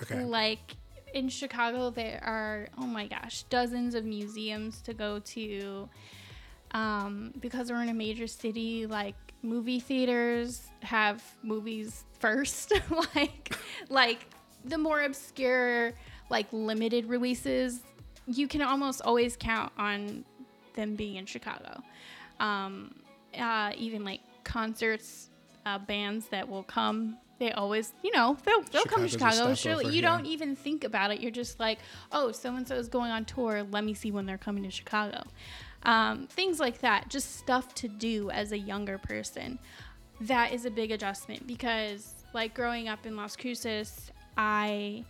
[0.02, 0.24] Okay.
[0.24, 0.76] Like
[1.12, 5.88] in Chicago, there are, oh my gosh, dozens of museums to go to.
[6.72, 12.72] Um, because we're in a major city, like movie theaters have movies first.
[13.14, 13.54] like,
[13.88, 14.26] like
[14.64, 15.92] the more obscure,
[16.30, 17.80] like limited releases,
[18.26, 20.24] you can almost always count on
[20.74, 21.82] them being in Chicago.
[22.40, 22.94] Um,
[23.38, 25.30] uh, even like concerts,
[25.66, 27.18] uh, bands that will come.
[27.38, 29.54] They always, you know, they'll they'll come to Chicago.
[29.54, 30.16] Surely you yeah.
[30.16, 31.20] don't even think about it.
[31.20, 31.78] You're just like,
[32.12, 33.64] oh, so and so is going on tour.
[33.70, 35.24] Let me see when they're coming to Chicago.
[35.82, 37.08] Um, things like that.
[37.08, 39.58] Just stuff to do as a younger person.
[40.20, 45.04] That is a big adjustment because, like, growing up in Las Cruces, I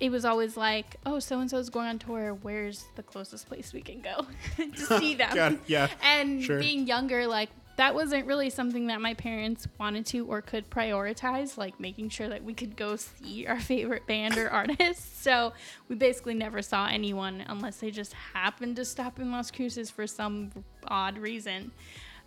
[0.00, 2.34] it was always like, oh, so and so is going on tour.
[2.42, 5.36] Where's the closest place we can go to see them?
[5.54, 5.88] It, yeah.
[6.02, 6.58] And Sure.
[6.58, 11.56] being younger, like that wasn't really something that my parents wanted to or could prioritize,
[11.56, 15.06] like making sure that we could go see our favorite band or artist.
[15.22, 15.52] So
[15.88, 20.06] we basically never saw anyone unless they just happened to stop in Las Cruces for
[20.06, 20.50] some
[20.88, 21.72] odd reason.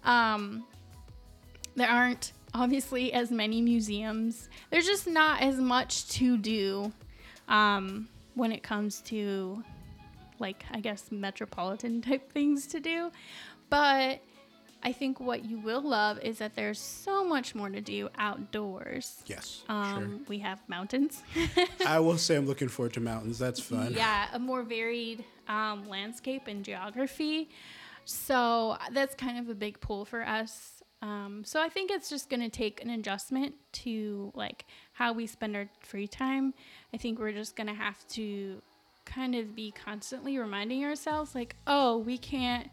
[0.03, 0.63] Um,
[1.75, 4.47] there aren't obviously as many museums.
[4.69, 6.91] There's just not as much to do
[7.47, 9.63] um, when it comes to
[10.39, 13.11] like I guess metropolitan type things to do.
[13.69, 14.21] But
[14.83, 19.23] I think what you will love is that there's so much more to do outdoors.
[19.25, 19.63] Yes.
[19.69, 21.23] Um, We have mountains.
[21.85, 23.39] I will say I'm looking forward to mountains.
[23.39, 23.93] That's fun.
[23.93, 27.49] Yeah, a more varied um, landscape and geography.
[28.03, 30.83] So that's kind of a big pull for us.
[31.01, 35.27] Um, so I think it's just going to take an adjustment to like how we
[35.27, 36.53] spend our free time.
[36.93, 38.61] I think we're just going to have to
[39.05, 42.69] kind of be constantly reminding ourselves like, oh, we can't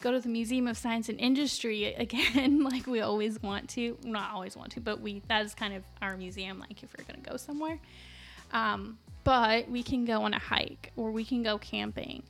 [0.00, 3.96] go to the Museum of Science and Industry again like we always want to.
[4.04, 7.04] Not always want to, but we that is kind of our museum like if we're
[7.04, 7.78] going to go somewhere.
[8.52, 12.22] Um, but we can go on a hike or we can go camping.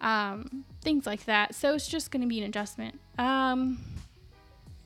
[0.00, 1.54] Um, things like that.
[1.54, 3.00] So it's just going to be an adjustment.
[3.18, 3.78] Um,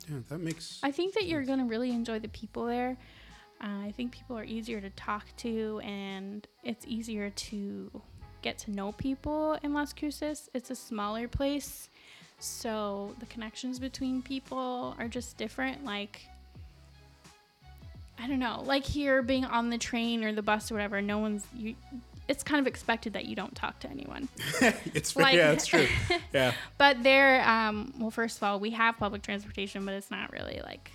[0.08, 0.80] Yeah, that makes.
[0.82, 2.96] I think that you're going to really enjoy the people there.
[3.62, 7.90] Uh, I think people are easier to talk to and it's easier to
[8.42, 10.48] get to know people in Las Cruces.
[10.54, 11.90] It's a smaller place,
[12.38, 15.84] so the connections between people are just different.
[15.84, 16.22] Like,
[18.18, 21.18] I don't know, like here being on the train or the bus or whatever, no
[21.18, 21.74] one's you.
[22.28, 24.28] It's kind of expected that you don't talk to anyone.
[24.94, 25.88] it's like- yeah, it's true.
[26.32, 30.32] Yeah, But there, um, well, first of all, we have public transportation, but it's not
[30.32, 30.92] really like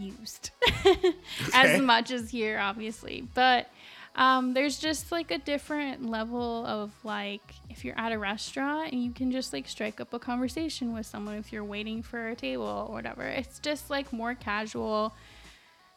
[0.00, 0.50] used
[0.86, 1.12] Okay.
[1.52, 3.28] as much as here, obviously.
[3.34, 3.68] But
[4.16, 9.02] um, there's just like a different level of like if you're at a restaurant and
[9.04, 12.34] you can just like strike up a conversation with someone if you're waiting for a
[12.36, 13.22] table or whatever.
[13.22, 15.14] It's just like more casual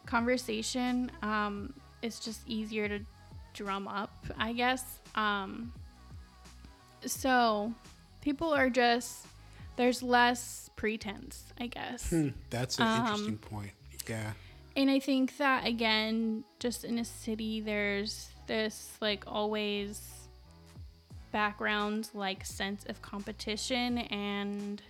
[0.05, 1.11] conversation.
[1.21, 2.99] Um, it's just easier to
[3.53, 4.99] drum up, I guess.
[5.15, 5.71] Um,
[7.05, 7.73] so
[8.21, 9.25] people are just
[9.75, 12.09] there's less pretense, I guess.
[12.09, 13.71] Hmm, that's an Um, interesting point.
[14.07, 14.33] Yeah,
[14.75, 20.01] And I think that again, just in a city, there's this like always
[21.31, 24.81] background like sense of competition and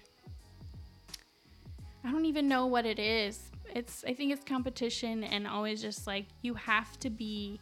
[2.04, 3.40] I don't even know what it is.
[3.74, 7.60] It's I think it's competition and always just like you have to be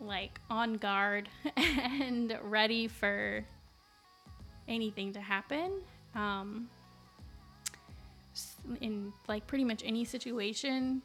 [0.00, 3.44] like on guard and ready for
[4.68, 5.72] anything to happen.
[6.14, 6.68] Um,
[8.80, 11.02] in like pretty much any situation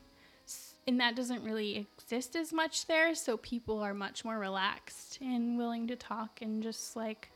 [0.87, 5.57] and that doesn't really exist as much there so people are much more relaxed and
[5.57, 7.29] willing to talk and just like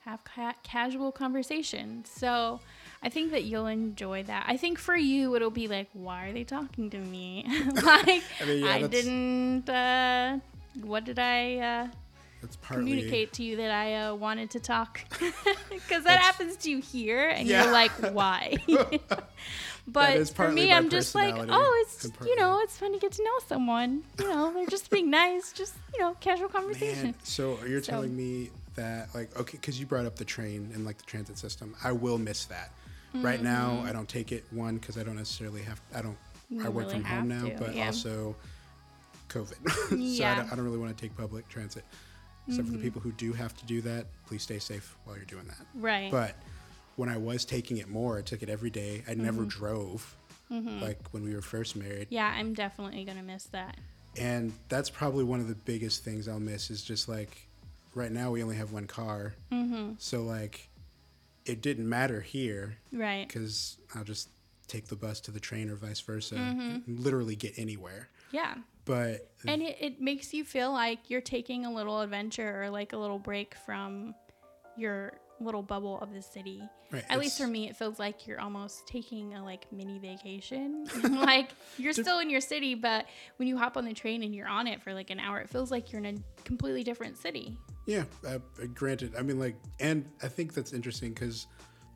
[0.00, 2.04] have ca- casual conversation.
[2.06, 2.60] So
[3.02, 4.44] i think that you'll enjoy that.
[4.48, 7.46] I think for you it'll be like why are they talking to me?
[7.74, 10.38] Like I mean, yeah, i didn't uh
[10.82, 11.88] what did i uh
[12.40, 12.84] that's partly.
[12.90, 15.00] communicate to you that I uh, wanted to talk
[15.70, 17.64] because that happens to you here, and Yeah.
[17.64, 18.56] you're like, why?
[19.86, 23.12] but for me, I'm just like, oh, it's and you know, it's fun to get
[23.12, 24.02] to know someone.
[24.18, 27.02] You know, they're just being nice, just you know, casual conversation.
[27.04, 30.70] Man, so you're So- telling me that like okay, because you brought up the train
[30.74, 32.70] and like the transit system, I will miss that.
[33.12, 35.80] Right now, I don't take it one because I don't necessarily have.
[35.92, 36.12] I don't.
[36.12, 36.60] Mm-hmm.
[36.60, 37.86] You I work really from home now, to, but yeah.
[37.86, 38.36] also
[39.28, 40.16] COVID.
[40.16, 41.84] so I don't, I don't really want to take public transit.
[42.48, 42.72] Except Mm-hmm.
[42.72, 45.46] for the people who do have to do that, please stay safe while you're doing
[45.46, 45.64] that.
[45.74, 46.10] Right.
[46.10, 46.34] But
[46.96, 49.04] when I was taking it more, I took it every day.
[49.08, 50.16] I never drove,
[50.50, 52.06] like when we were first married.
[52.06, 52.14] Mm-hmm.
[52.14, 53.76] yeah, I'm definitely gonna miss that.
[54.18, 57.46] And that's probably one of the biggest things I'll miss is just like
[57.94, 59.34] right now we only have one car.
[59.52, 59.92] Mm-hmm.
[59.98, 60.68] So like
[61.46, 63.26] it didn't matter here Right.
[63.28, 64.28] because I'll just
[64.66, 66.96] take the bus to the train or vice versa, Mm-hmm.
[67.02, 68.08] literally get anywhere.
[68.32, 68.56] Yeah.
[68.84, 72.92] But And it, it makes you feel like you're taking a little adventure or like
[72.92, 74.14] a little break from
[74.76, 76.62] your little bubble of the city.
[76.90, 80.86] Right, At least for me, it feels like you're almost taking a like mini vacation.
[81.10, 84.48] like you're still in your city, but when you hop on the train and you're
[84.48, 87.56] on it for like an hour, it feels like you're in a completely different city.
[87.86, 91.46] yeah, uh, uh, granted, I mean like, and I think that's interesting because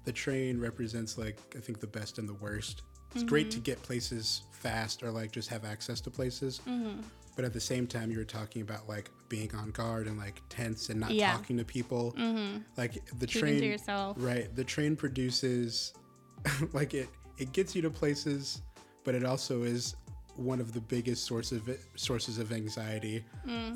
[0.05, 2.83] the train represents like I think the best and the worst.
[3.15, 3.55] It's great Mm-hmm.
[3.61, 6.61] to get places fast or like just have access to places.
[6.69, 7.01] Mm-hmm.
[7.37, 10.41] But at the same time, you were talking about like being on guard and like
[10.49, 11.33] tense and not Yeah.
[11.33, 12.15] talking to people.
[12.19, 12.59] Mm-hmm.
[12.77, 14.17] Like the Keeping train, to yourself.
[14.21, 14.55] right?
[14.55, 15.95] The train produces,
[16.73, 17.09] like it,
[17.39, 18.63] it gets you to places,
[19.03, 19.97] but it also is
[20.37, 23.25] one of the biggest sources of sources of anxiety.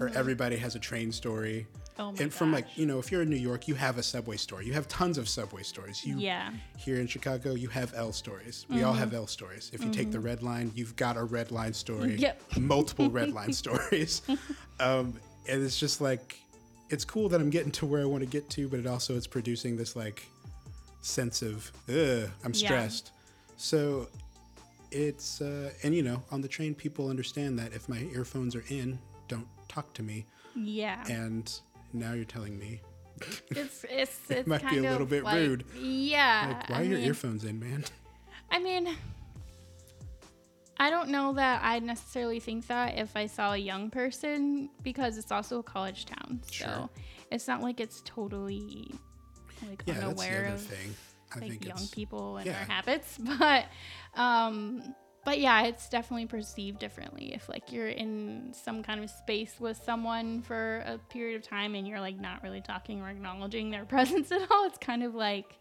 [0.01, 1.67] Or everybody has a train story.
[1.99, 2.03] Mm-hmm.
[2.21, 2.61] Oh and from gosh.
[2.63, 4.67] like you know, if you're in New York, you have a subway story.
[4.67, 6.05] You have tons of subway stories.
[6.07, 6.53] You Yeah.
[6.77, 8.67] here in Chicago, you have L stories.
[8.71, 9.71] We all have L stories.
[9.75, 12.15] If you take the red line, you've got a red line story.
[12.17, 12.41] Yep.
[12.61, 14.23] Multiple red line stories.
[14.81, 15.15] Um,
[15.49, 16.37] and it's just like,
[16.91, 19.17] it's cool that I'm getting to where I want to get to, but it also
[19.17, 20.23] it's producing this like
[21.03, 22.63] sense of, ugh, I'm stressed.
[22.63, 22.69] Yeah.
[22.69, 23.13] stressed.
[23.57, 24.09] So
[24.91, 28.65] it's, uh, and you know, on the train, people understand that if my earphones are
[28.69, 30.27] in, don't talk to me.
[30.55, 31.05] Yeah.
[31.09, 31.53] And
[31.93, 32.81] now you're telling me,
[33.51, 35.65] it's it's it's might be a little bit like- rude.
[35.77, 36.55] Yeah.
[36.59, 37.85] like, why I are your mean- earphones in, man?
[38.51, 38.89] I mean,
[40.79, 45.19] I don't know that I'd necessarily think that if I saw a young person because
[45.19, 46.41] it's also a college town.
[46.47, 46.89] So Sure.
[47.33, 48.95] it's not like it's totally
[49.69, 50.95] like Yeah, unaware of thing.
[51.35, 52.53] I like young people and yeah.
[52.55, 53.67] their habits but
[54.15, 54.83] um
[55.29, 57.35] but yeah it's definitely perceived differently.
[57.35, 61.75] If like you're in some kind of space with someone for a period of time
[61.75, 65.15] and you're like not really talking or acknowledging their presence at all it's kind of
[65.15, 65.55] like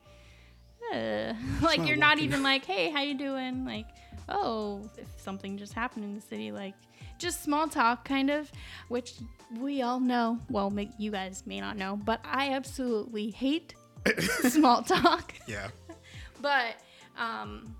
[0.93, 3.65] uh, like not you're not even like hey how you doing?
[3.65, 3.87] Like
[4.29, 6.75] oh if something just happened in the city like
[7.17, 8.49] just small talk kind of
[8.87, 9.15] which
[9.59, 10.39] we all know.
[10.49, 13.75] Well ma- you guys may not know but i absolutely hate
[14.47, 15.33] small talk.
[15.45, 15.67] Yeah.
[16.41, 16.77] but
[17.17, 17.75] um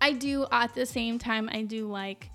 [0.00, 2.30] i do at the same time i do like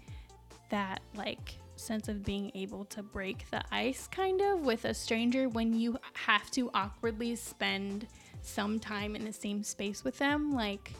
[0.69, 5.49] that like sense of being able to break the ice kind of with a stranger
[5.49, 8.05] when you have to awkwardly spend
[8.43, 10.51] some time in the same space with them.
[10.51, 10.91] Like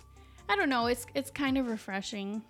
[0.50, 2.42] i don't know it's it's kind of refreshing.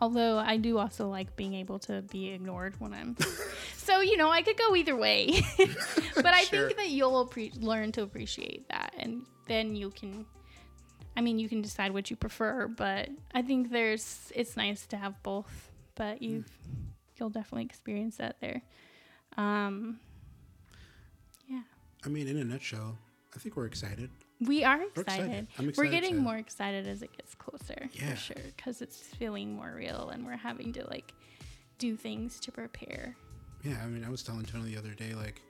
[0.00, 3.16] Although i do also like being able to be ignored when i'm
[3.76, 5.40] so you know i could go either way.
[6.14, 6.66] But i Sure.
[6.66, 10.26] think that you'll appre- learn to appreciate that and then you can
[11.18, 14.96] i mean you can decide what you prefer but i think there's it's nice to
[14.96, 16.44] have both but you
[17.16, 18.62] you'll definitely experience that there
[19.36, 19.98] um
[21.48, 21.62] yeah
[22.04, 22.96] I mean, in a nutshell,
[23.34, 24.08] I think we're excited.
[24.40, 25.48] we are We're excited.
[25.50, 25.76] excited.
[25.76, 28.10] We're getting to- more excited as it gets closer, Yeah.
[28.10, 31.12] for sure, because it's feeling more real, and we're having to like
[31.78, 33.16] do things to prepare.
[33.64, 35.42] Yeah, I mean, I was telling Toni the other day, like,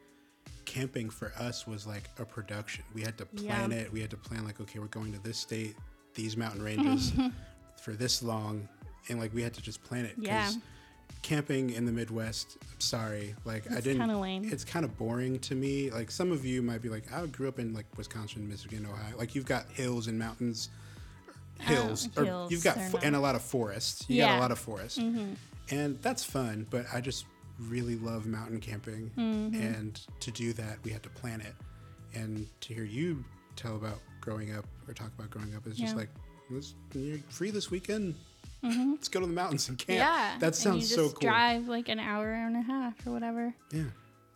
[0.65, 2.85] camping for us was like a production.
[2.95, 3.77] We had to plan Yeah.
[3.79, 3.93] it.
[3.93, 5.77] We had to plan, like, okay, we're going to this state,
[6.15, 7.13] these mountain ranges
[7.83, 8.69] for this long.
[9.09, 10.15] And, like, we had to just plan it.
[10.19, 10.51] Yeah.
[11.23, 14.01] camping in the Midwest, I'm sorry, like, I didn't.
[14.01, 14.45] kinda lame.
[14.53, 15.91] It's kind of boring to me.
[15.91, 19.17] Like, some of you might be like, I grew up in, like, Wisconsin, Michigan, Ohio.
[19.17, 20.69] Like, you've got hills and mountains.
[21.61, 24.05] Hills, or Uh, hills, you've got fo- and a lot of forests.
[24.09, 25.33] You got a lot of forests Mm-hmm.
[25.75, 27.25] and that's fun but i just
[27.59, 29.11] really love mountain camping.
[29.17, 29.61] Mm-hmm.
[29.61, 31.55] and to do that we had to plan it.
[32.15, 33.25] And to hear you
[33.57, 36.09] tell about growing up or talk about growing up is just like
[36.95, 38.15] you're free this weekend.
[38.63, 40.01] Let's go to the mountains and camp.
[40.01, 40.33] Mm-hmm.
[40.33, 41.21] Yeah, that sounds so cool.
[41.21, 43.85] Drive like an hour and a half or whatever, yeah.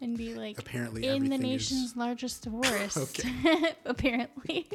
[0.01, 3.25] And be like apparently in the nation's is largest forest.
[3.85, 4.68] Apparently,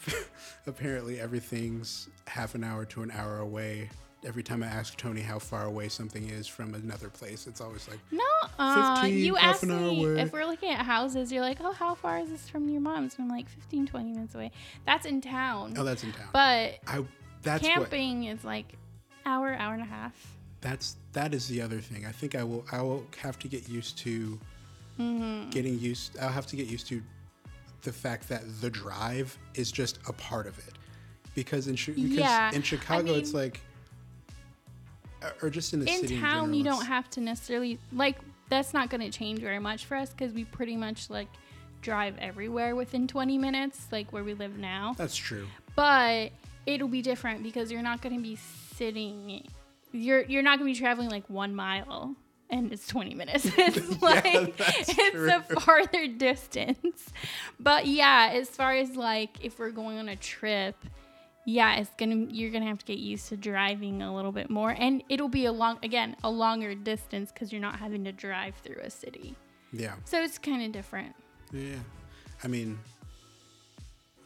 [0.66, 3.88] apparently everything's half an hour to an hour away
[4.26, 7.88] every time i ask toni how far away something is from another place it's always
[7.88, 8.22] like no.
[8.58, 10.20] Uh, 15, you half asked an hour me away.
[10.22, 11.30] if we're looking at houses.
[11.30, 13.14] You're like, oh, how far is this from your mom's?
[13.16, 14.50] And I'm like, 15, 20 minutes away.
[14.86, 15.74] That's in town.
[15.78, 17.04] oh that's in town but i
[17.42, 18.72] that's camping is like
[19.26, 20.14] hour, hour and a half.
[20.60, 22.06] that's that is the other thing.
[22.06, 24.38] I think I will I will have to get used to
[24.98, 25.50] Mm-hmm.
[25.50, 26.18] getting used.
[26.18, 27.02] I'll have to get used to
[27.82, 30.72] the fact that the drive is just a part of it,
[31.34, 33.60] because in because Yeah, in I Chicago it's like,
[35.22, 38.16] Uh, or just in the in city town in you don't have to necessarily like
[38.48, 41.28] that's not going to change very much for us because we pretty much like
[41.82, 45.46] drive everywhere within 20 minutes like where we live now That's true.
[45.74, 46.32] but
[46.66, 48.36] it'll be different because you're not going to be
[48.74, 49.46] sitting
[49.92, 52.14] you're you're not going to be traveling like one mile
[52.50, 55.32] and it's 20 minutes it's like that's it's true.
[55.34, 57.08] a farther distance
[57.58, 60.76] but yeah as far as like if we're going on a trip
[61.48, 64.74] yeah it's gonna you're gonna have to get used to driving a little bit more
[64.78, 68.54] and it'll be a long again a longer distance because you're not having to drive
[68.56, 69.34] through a city
[69.72, 71.14] Yeah, so it's kind of different
[71.52, 71.76] yeah.
[72.44, 72.76] I mean,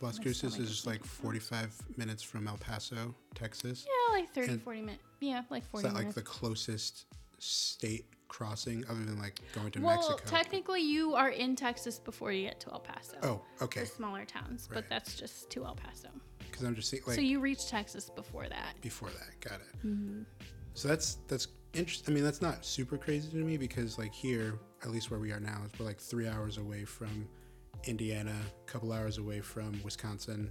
[0.00, 3.86] Las Cruces is is like 45 minutes from El Paso, Texas.
[3.86, 6.22] yeah like 30 And- 40 minutes yeah like 40 Is 40 that like minutes the
[6.22, 7.04] closest
[7.38, 10.30] state crossing other than like going to well Mexico?
[10.30, 13.80] technically you are in texas before you get to el paso Oh, okay.
[13.80, 14.76] for smaller towns Right.
[14.76, 16.08] but that's just to el paso
[16.60, 19.40] Because I'm just like so you reached texas before that before that.
[19.40, 19.86] Got it.
[19.86, 20.22] Mm-hmm.
[20.74, 22.12] So that's that's interesting.
[22.12, 25.32] I mean, that's not super crazy to me because like here, at least where we
[25.32, 27.26] are now, is we're like three hours away from
[27.86, 30.50] Indiana, a couple hours away from Wisconsin.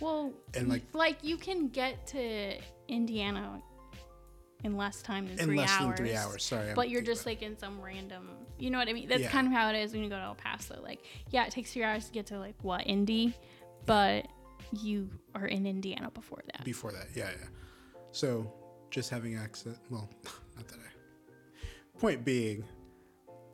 [0.00, 3.62] well And, like- like you can get to indiana
[4.64, 6.42] in less time than In three less hours than three hours.
[6.44, 8.28] Sorry, I'm but you're just like in some random
[8.58, 9.30] you know what i mean that's Yeah.
[9.30, 11.72] kind of how it is when you go to el paso like yeah it takes
[11.72, 13.34] three hours to get to like what indy
[13.86, 14.26] but
[14.72, 17.06] you are in indiana before that before that.
[17.14, 17.46] Yeah, yeah.
[18.12, 18.52] So
[18.90, 19.76] just having access.
[19.90, 20.08] Well,
[20.56, 21.98] not that I.
[21.98, 22.64] Point being,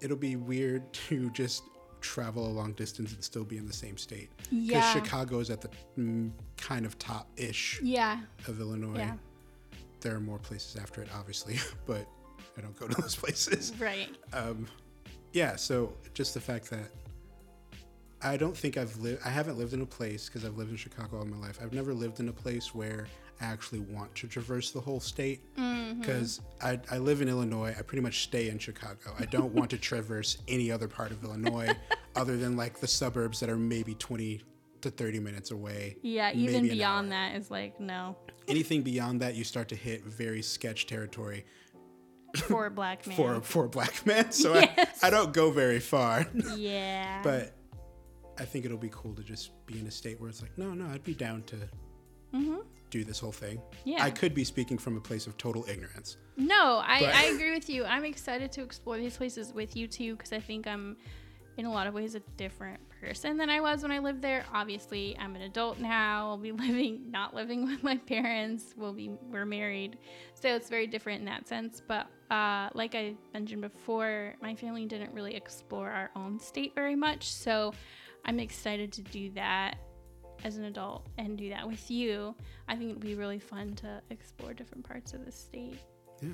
[0.00, 1.64] it'll be weird to just
[2.00, 4.30] travel a long distance and still be in the same state.
[4.50, 4.78] Yeah.
[4.78, 8.96] Because Chicago is at the mm, kind of top ish yeah of Illinois.
[8.98, 9.14] yeah
[10.00, 12.06] There are more places after it, obviously, but
[12.58, 13.72] I don't go to those places.
[13.78, 14.66] right Um,
[15.32, 16.90] yeah, so just the fact that
[18.24, 20.76] I don't think I've lived, I haven't lived in a place because I've lived in
[20.76, 21.58] Chicago all my life.
[21.62, 23.06] I've never lived in a place where
[23.40, 26.00] I actually want to traverse the whole state Mm-hmm.
[26.00, 27.74] because I, I live in Illinois.
[27.78, 29.14] I pretty much stay in Chicago.
[29.18, 31.70] I don't want to traverse any other part of Illinois
[32.16, 34.40] other than like the suburbs that are maybe 20
[34.82, 35.96] to 30 minutes away.
[36.02, 38.16] Yeah, even beyond that is like no
[38.48, 41.44] Anything beyond that, you start to hit very sketch territory
[42.36, 43.16] for a black man.
[43.16, 44.32] for for a black man.
[44.32, 44.98] So Yes.
[45.02, 46.26] I, I don't go very far.
[46.56, 47.54] yeah, but
[48.42, 50.74] I think it'll be cool to just be in a state where it's like, no,
[50.74, 51.56] no, I'd be down to
[52.92, 53.56] do this whole thing.
[53.56, 53.88] Mm-hmm.
[53.88, 54.04] Yeah.
[54.04, 56.18] I could be speaking from a place of total ignorance.
[56.36, 57.84] No, I, I agree with you.
[57.84, 60.96] I'm excited to explore these places with you too because I think I'm
[61.58, 64.44] in a lot of ways a different person than I was when I lived there.
[64.52, 66.30] Obviously, I'm an adult now.
[66.30, 68.74] I'll be living not living with my parents.
[68.76, 69.98] We'll be we're married.
[70.34, 74.86] So it's very different in that sense, but uh, like I mentioned before, my family
[74.86, 77.30] didn't really explore our own state very much.
[77.30, 77.74] So
[78.24, 79.76] I'm excited to do that
[80.44, 82.34] as an adult and do that with you.
[82.68, 85.78] I think it'd be really fun to explore different parts of the state.
[86.20, 86.30] Yeah.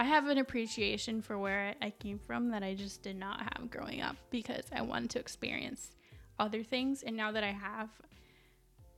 [0.00, 3.70] I have an appreciation for where I came from that I just did not have
[3.70, 5.90] growing up because I wanted to experience
[6.38, 7.02] other things.
[7.02, 7.90] And now that I have,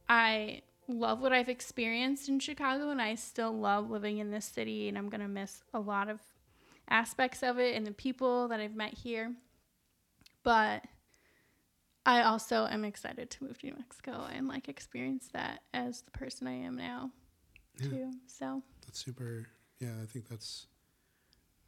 [0.08, 4.88] I love what I've experienced in Chicago and I still love living in this city.
[4.88, 6.20] And I'm going to miss a lot of
[6.90, 9.32] aspects of it and the people that I've met here.
[10.42, 10.84] But
[12.06, 16.10] I also am excited to move to New Mexico and like experience that as the
[16.10, 17.10] person I am now,
[17.78, 17.88] Yeah.
[17.88, 18.12] too.
[18.26, 19.46] So, That's super.
[19.78, 20.66] Yeah, I think that's.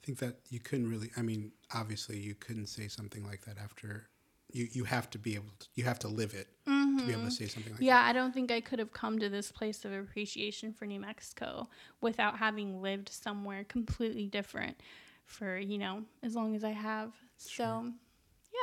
[0.02, 1.10] I think that you couldn't really.
[1.16, 4.08] I mean, obviously, you couldn't say something like that after.
[4.52, 5.52] You you have to be able.
[5.58, 7.84] To, you have to live it to be able to say something like Mm-hmm.
[7.84, 11.00] Yeah, I don't think I could have come to this place of appreciation for New
[11.00, 11.68] Mexico
[12.00, 14.80] without having lived somewhere completely different
[15.24, 17.12] for, you know, as long as I have.
[17.36, 17.92] So,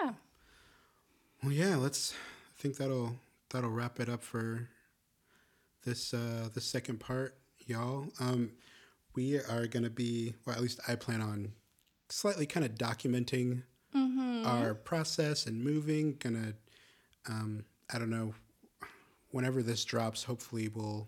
[0.01, 0.11] yeah.
[1.43, 1.75] Well, yeah.
[1.77, 2.13] Let's.
[2.13, 3.15] I think that'll
[3.49, 4.67] that'll wrap it up for
[5.85, 7.35] this uh the second part,
[7.65, 8.07] y'all.
[8.19, 8.51] Um,
[9.15, 10.33] we are gonna be.
[10.45, 11.53] Well, at least I plan on
[12.09, 13.63] slightly kind of documenting
[13.95, 14.45] Mm-hmm.
[14.45, 16.15] our process and moving.
[16.19, 16.53] Gonna,
[17.27, 18.35] um, I don't know,
[19.31, 21.07] whenever this drops, hopefully we'll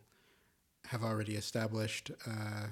[0.87, 2.65] have already established uh,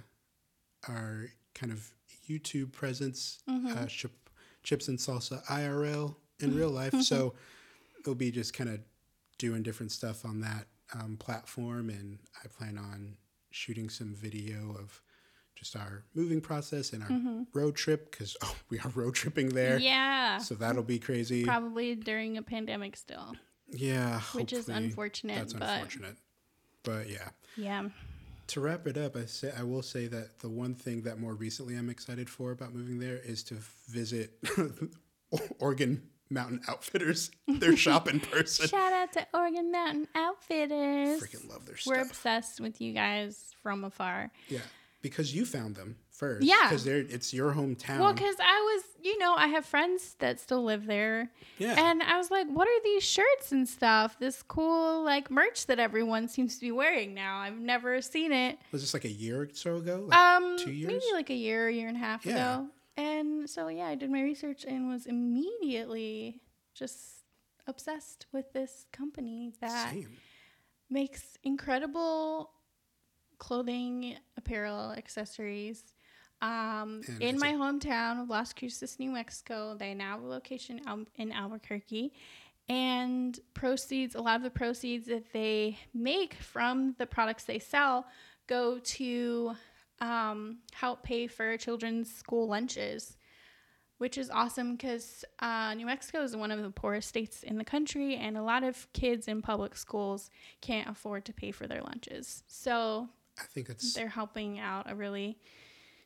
[0.88, 1.92] our kind of
[2.28, 4.12] YouTube presence, uh, chip,
[4.64, 7.02] chips and salsa IRL in real life.
[7.02, 7.34] so
[8.00, 8.80] it'll be just kind of
[9.38, 13.16] doing different stuff on that um, platform, and I plan on
[13.52, 15.02] shooting some video of
[15.56, 19.78] just our moving process and our road trip because oh, we are road tripping there.
[19.78, 20.38] Yeah.
[20.38, 21.44] So that'll be crazy.
[21.44, 23.36] Probably during a pandemic still,
[23.68, 25.38] yeah, which is unfortunate.
[25.38, 26.16] That's but unfortunate.
[26.84, 27.90] But yeah, yeah.
[28.48, 31.34] to wrap it up, I say I will say that the one thing that more
[31.34, 33.56] recently I'm excited for about moving there is to
[33.88, 34.32] visit
[35.60, 38.68] Organ Mountain Outfitters, their shop in person.
[38.68, 41.22] Shout out to Organ Mountain Outfitters.
[41.22, 41.96] Freaking love their stuff.
[41.96, 44.32] We're obsessed with you guys from afar.
[44.48, 44.60] Yeah,
[45.02, 46.44] because you found them first.
[46.46, 46.68] Yeah.
[46.70, 48.00] because they're it's your hometown.
[48.00, 51.30] Well, because I was, you know, I have friends that still live there.
[51.58, 54.20] yeah, And I was like, what are these shirts and stuff?
[54.20, 57.38] This cool, like, merch that everyone seems to be wearing now.
[57.38, 58.58] I've never seen it.
[58.72, 60.06] was this like a year or so ago?
[60.08, 60.88] Like Um, two years?
[60.92, 62.56] maybe like a year, year and a half Yeah.
[62.60, 62.68] ago.
[63.00, 66.42] And so, yeah, I did my research and was immediately
[66.74, 67.24] just
[67.66, 70.18] obsessed with this company that Same.
[70.90, 72.52] makes incredible
[73.38, 75.94] clothing, apparel, accessories.
[76.42, 80.82] Um, in my hometown of Las Cruces, New Mexico, they now have a location
[81.16, 82.12] in Albuquerque.
[82.68, 88.08] And proceeds, a lot of the proceeds that they make from the products they sell
[88.48, 89.56] go to
[90.02, 93.18] um, help pay for children's school lunches,
[93.98, 97.66] which is awesome because uh, New Mexico is one of the poorest states in the
[97.66, 100.30] country, and a lot of kids in public schools
[100.62, 102.44] can't afford to pay for their lunches.
[102.48, 105.38] So I think it's they're helping out a really,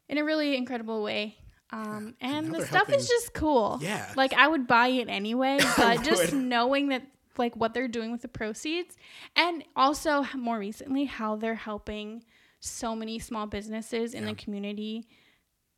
[0.09, 1.37] in a really incredible way.
[1.71, 3.79] Um, Yeah, and the stuff is just cool.
[3.81, 4.11] Yeah.
[4.15, 7.03] Like I would buy it anyway, but just knowing that
[7.37, 8.95] like what they're doing with the proceeds
[9.35, 12.23] and also more recently how they're helping
[12.63, 14.29] so many small businesses in Yeah.
[14.29, 15.05] the community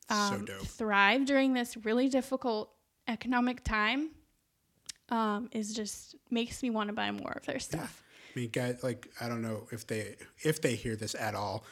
[0.10, 0.62] um, dope.
[0.68, 2.72] thrive during this really difficult
[3.08, 4.12] economic time
[5.10, 8.04] um, is just makes me want to buy more of their stuff.
[8.36, 11.64] I mean, guys, like I don't know if they if they hear this at all.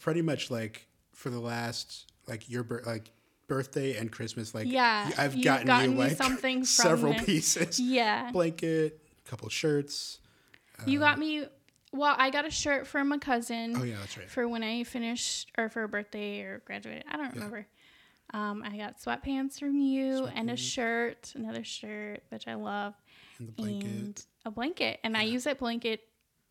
[0.00, 3.10] Pretty much like for the last like your like
[3.48, 7.24] birthday and Christmas, like Yeah, I've gotten, gotten you like something from several this.
[7.24, 8.30] pieces, Yeah.
[8.32, 10.18] blanket, couple shirts.
[10.86, 11.46] You got me.
[11.96, 14.30] Well, I got a shirt from a cousin Oh yeah, that's right.
[14.30, 17.04] for when I finished or for a birthday or graduated.
[17.10, 17.66] I don't remember.
[18.34, 22.94] Um, I got sweatpants from you and a shirt, another shirt which I love,
[23.38, 23.86] And the blanket.
[23.86, 25.00] and a blanket.
[25.04, 26.00] And I use that blanket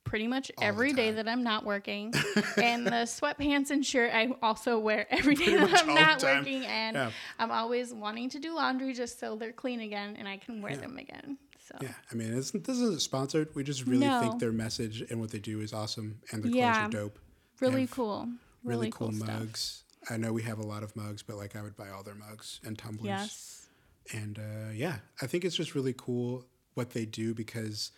[0.05, 2.13] pretty much All every day that I'm not working.
[2.61, 6.63] and the sweatpants and shirt I also wear every day Pretty that I'm not working.
[6.65, 7.11] And Yeah.
[7.39, 10.77] I'm always wanting to do laundry just so they're clean again and I can wear
[10.77, 11.37] them again.
[11.67, 13.49] So Yeah, I mean, it's, this isn't sponsored.
[13.55, 14.19] We just really No.
[14.19, 16.73] think their message and what they do is awesome, and the Yeah.
[16.73, 17.19] clothes are dope.
[17.59, 18.25] really cool.
[18.63, 19.27] Really, Really, cool, stuff.
[19.27, 19.83] mugs.
[20.09, 22.15] I know we have a lot of mugs, but like I would buy all their
[22.15, 23.05] mugs and tumblers.
[23.07, 23.67] Yes.
[24.13, 26.45] And uh, yeah, I think it's just really cool
[26.75, 27.91] what they do because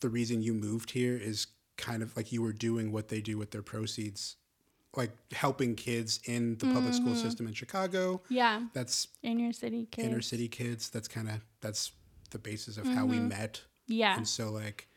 [0.00, 1.46] the reason you moved here is
[1.76, 4.34] kind of like you were doing what they do with their proceeds,
[4.96, 7.22] like helping kids in the public school Mm-hmm.
[7.22, 8.22] system in Chicago.
[8.28, 8.66] Yeah.
[8.72, 10.08] That's Inner city kids.
[10.08, 10.90] inner city kids.
[10.90, 11.92] That's kind of that's
[12.30, 13.62] the basis of how we met.
[13.86, 14.16] Yeah.
[14.16, 14.88] And so like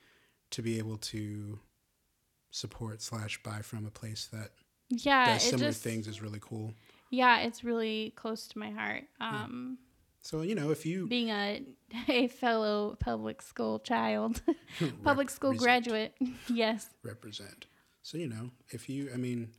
[0.52, 1.60] to be able to
[2.52, 4.52] support slash buy from a place that
[4.90, 5.34] Yeah.
[5.34, 6.74] does similar just, things is really cool.
[7.10, 9.04] yeah, it's really close to my heart.
[9.20, 9.78] Um,
[10.24, 11.64] So you know if you being a
[12.08, 14.42] a fellow public school child,
[15.04, 16.14] public school represent- graduate.
[16.50, 16.90] yes.
[17.04, 17.66] represent.
[18.04, 19.52] So you know, if you, I mean,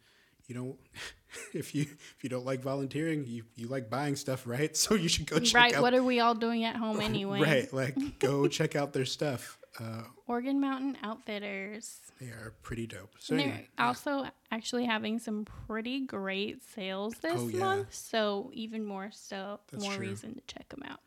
[0.53, 0.79] you don't,
[1.55, 4.77] if you if you don't like volunteering, you you like buying stuff, right?
[4.77, 5.75] So you should go check out right.
[5.77, 5.83] out.
[5.83, 7.41] What are we all doing at home anyway?
[7.41, 9.59] Right, like go check out their stuff.
[9.81, 11.99] Uh, Organ Mountain Outfitters.
[12.21, 13.15] they are pretty dope.
[13.19, 13.87] So they're anyway, yeah.
[13.89, 17.59] also actually having some pretty great sales this Oh, yeah.
[17.59, 17.95] month.
[17.95, 20.09] So even more so, That's more true.
[20.09, 21.01] reason to check them out.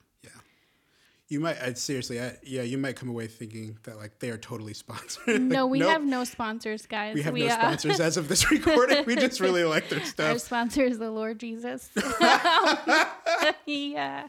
[1.28, 4.38] You might, I'd seriously, I, yeah, you might come away thinking that like they are
[4.38, 5.28] totally sponsored.
[5.28, 7.16] Like, no, we nope, have no sponsors, guys.
[7.16, 9.04] we have no uh, sponsors as of this recording.
[9.06, 11.90] We just really like their stuff Our sponsor is the Lord Jesus.
[13.66, 14.28] he uh,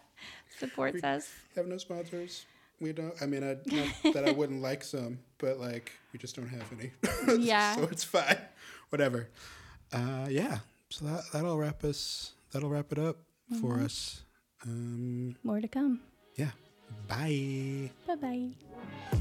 [0.58, 1.30] supports us.
[1.54, 2.46] have no sponsors.
[2.80, 3.14] We don't.
[3.22, 6.64] I mean, I, not that I wouldn't like some, but like we just don't have
[6.78, 6.92] any.
[7.42, 7.76] Yeah.
[7.76, 8.38] so it's fine.
[8.90, 9.28] Whatever.
[9.92, 10.58] Uh, yeah.
[10.90, 12.32] So that that'll wrap us.
[12.52, 13.16] That'll wrap it up
[13.60, 13.84] for Mm-hmm.
[13.84, 14.22] us.
[14.64, 16.00] Um, More to come.
[16.36, 16.50] yeah.
[17.08, 17.90] Bye.
[18.06, 19.18] Bye bye.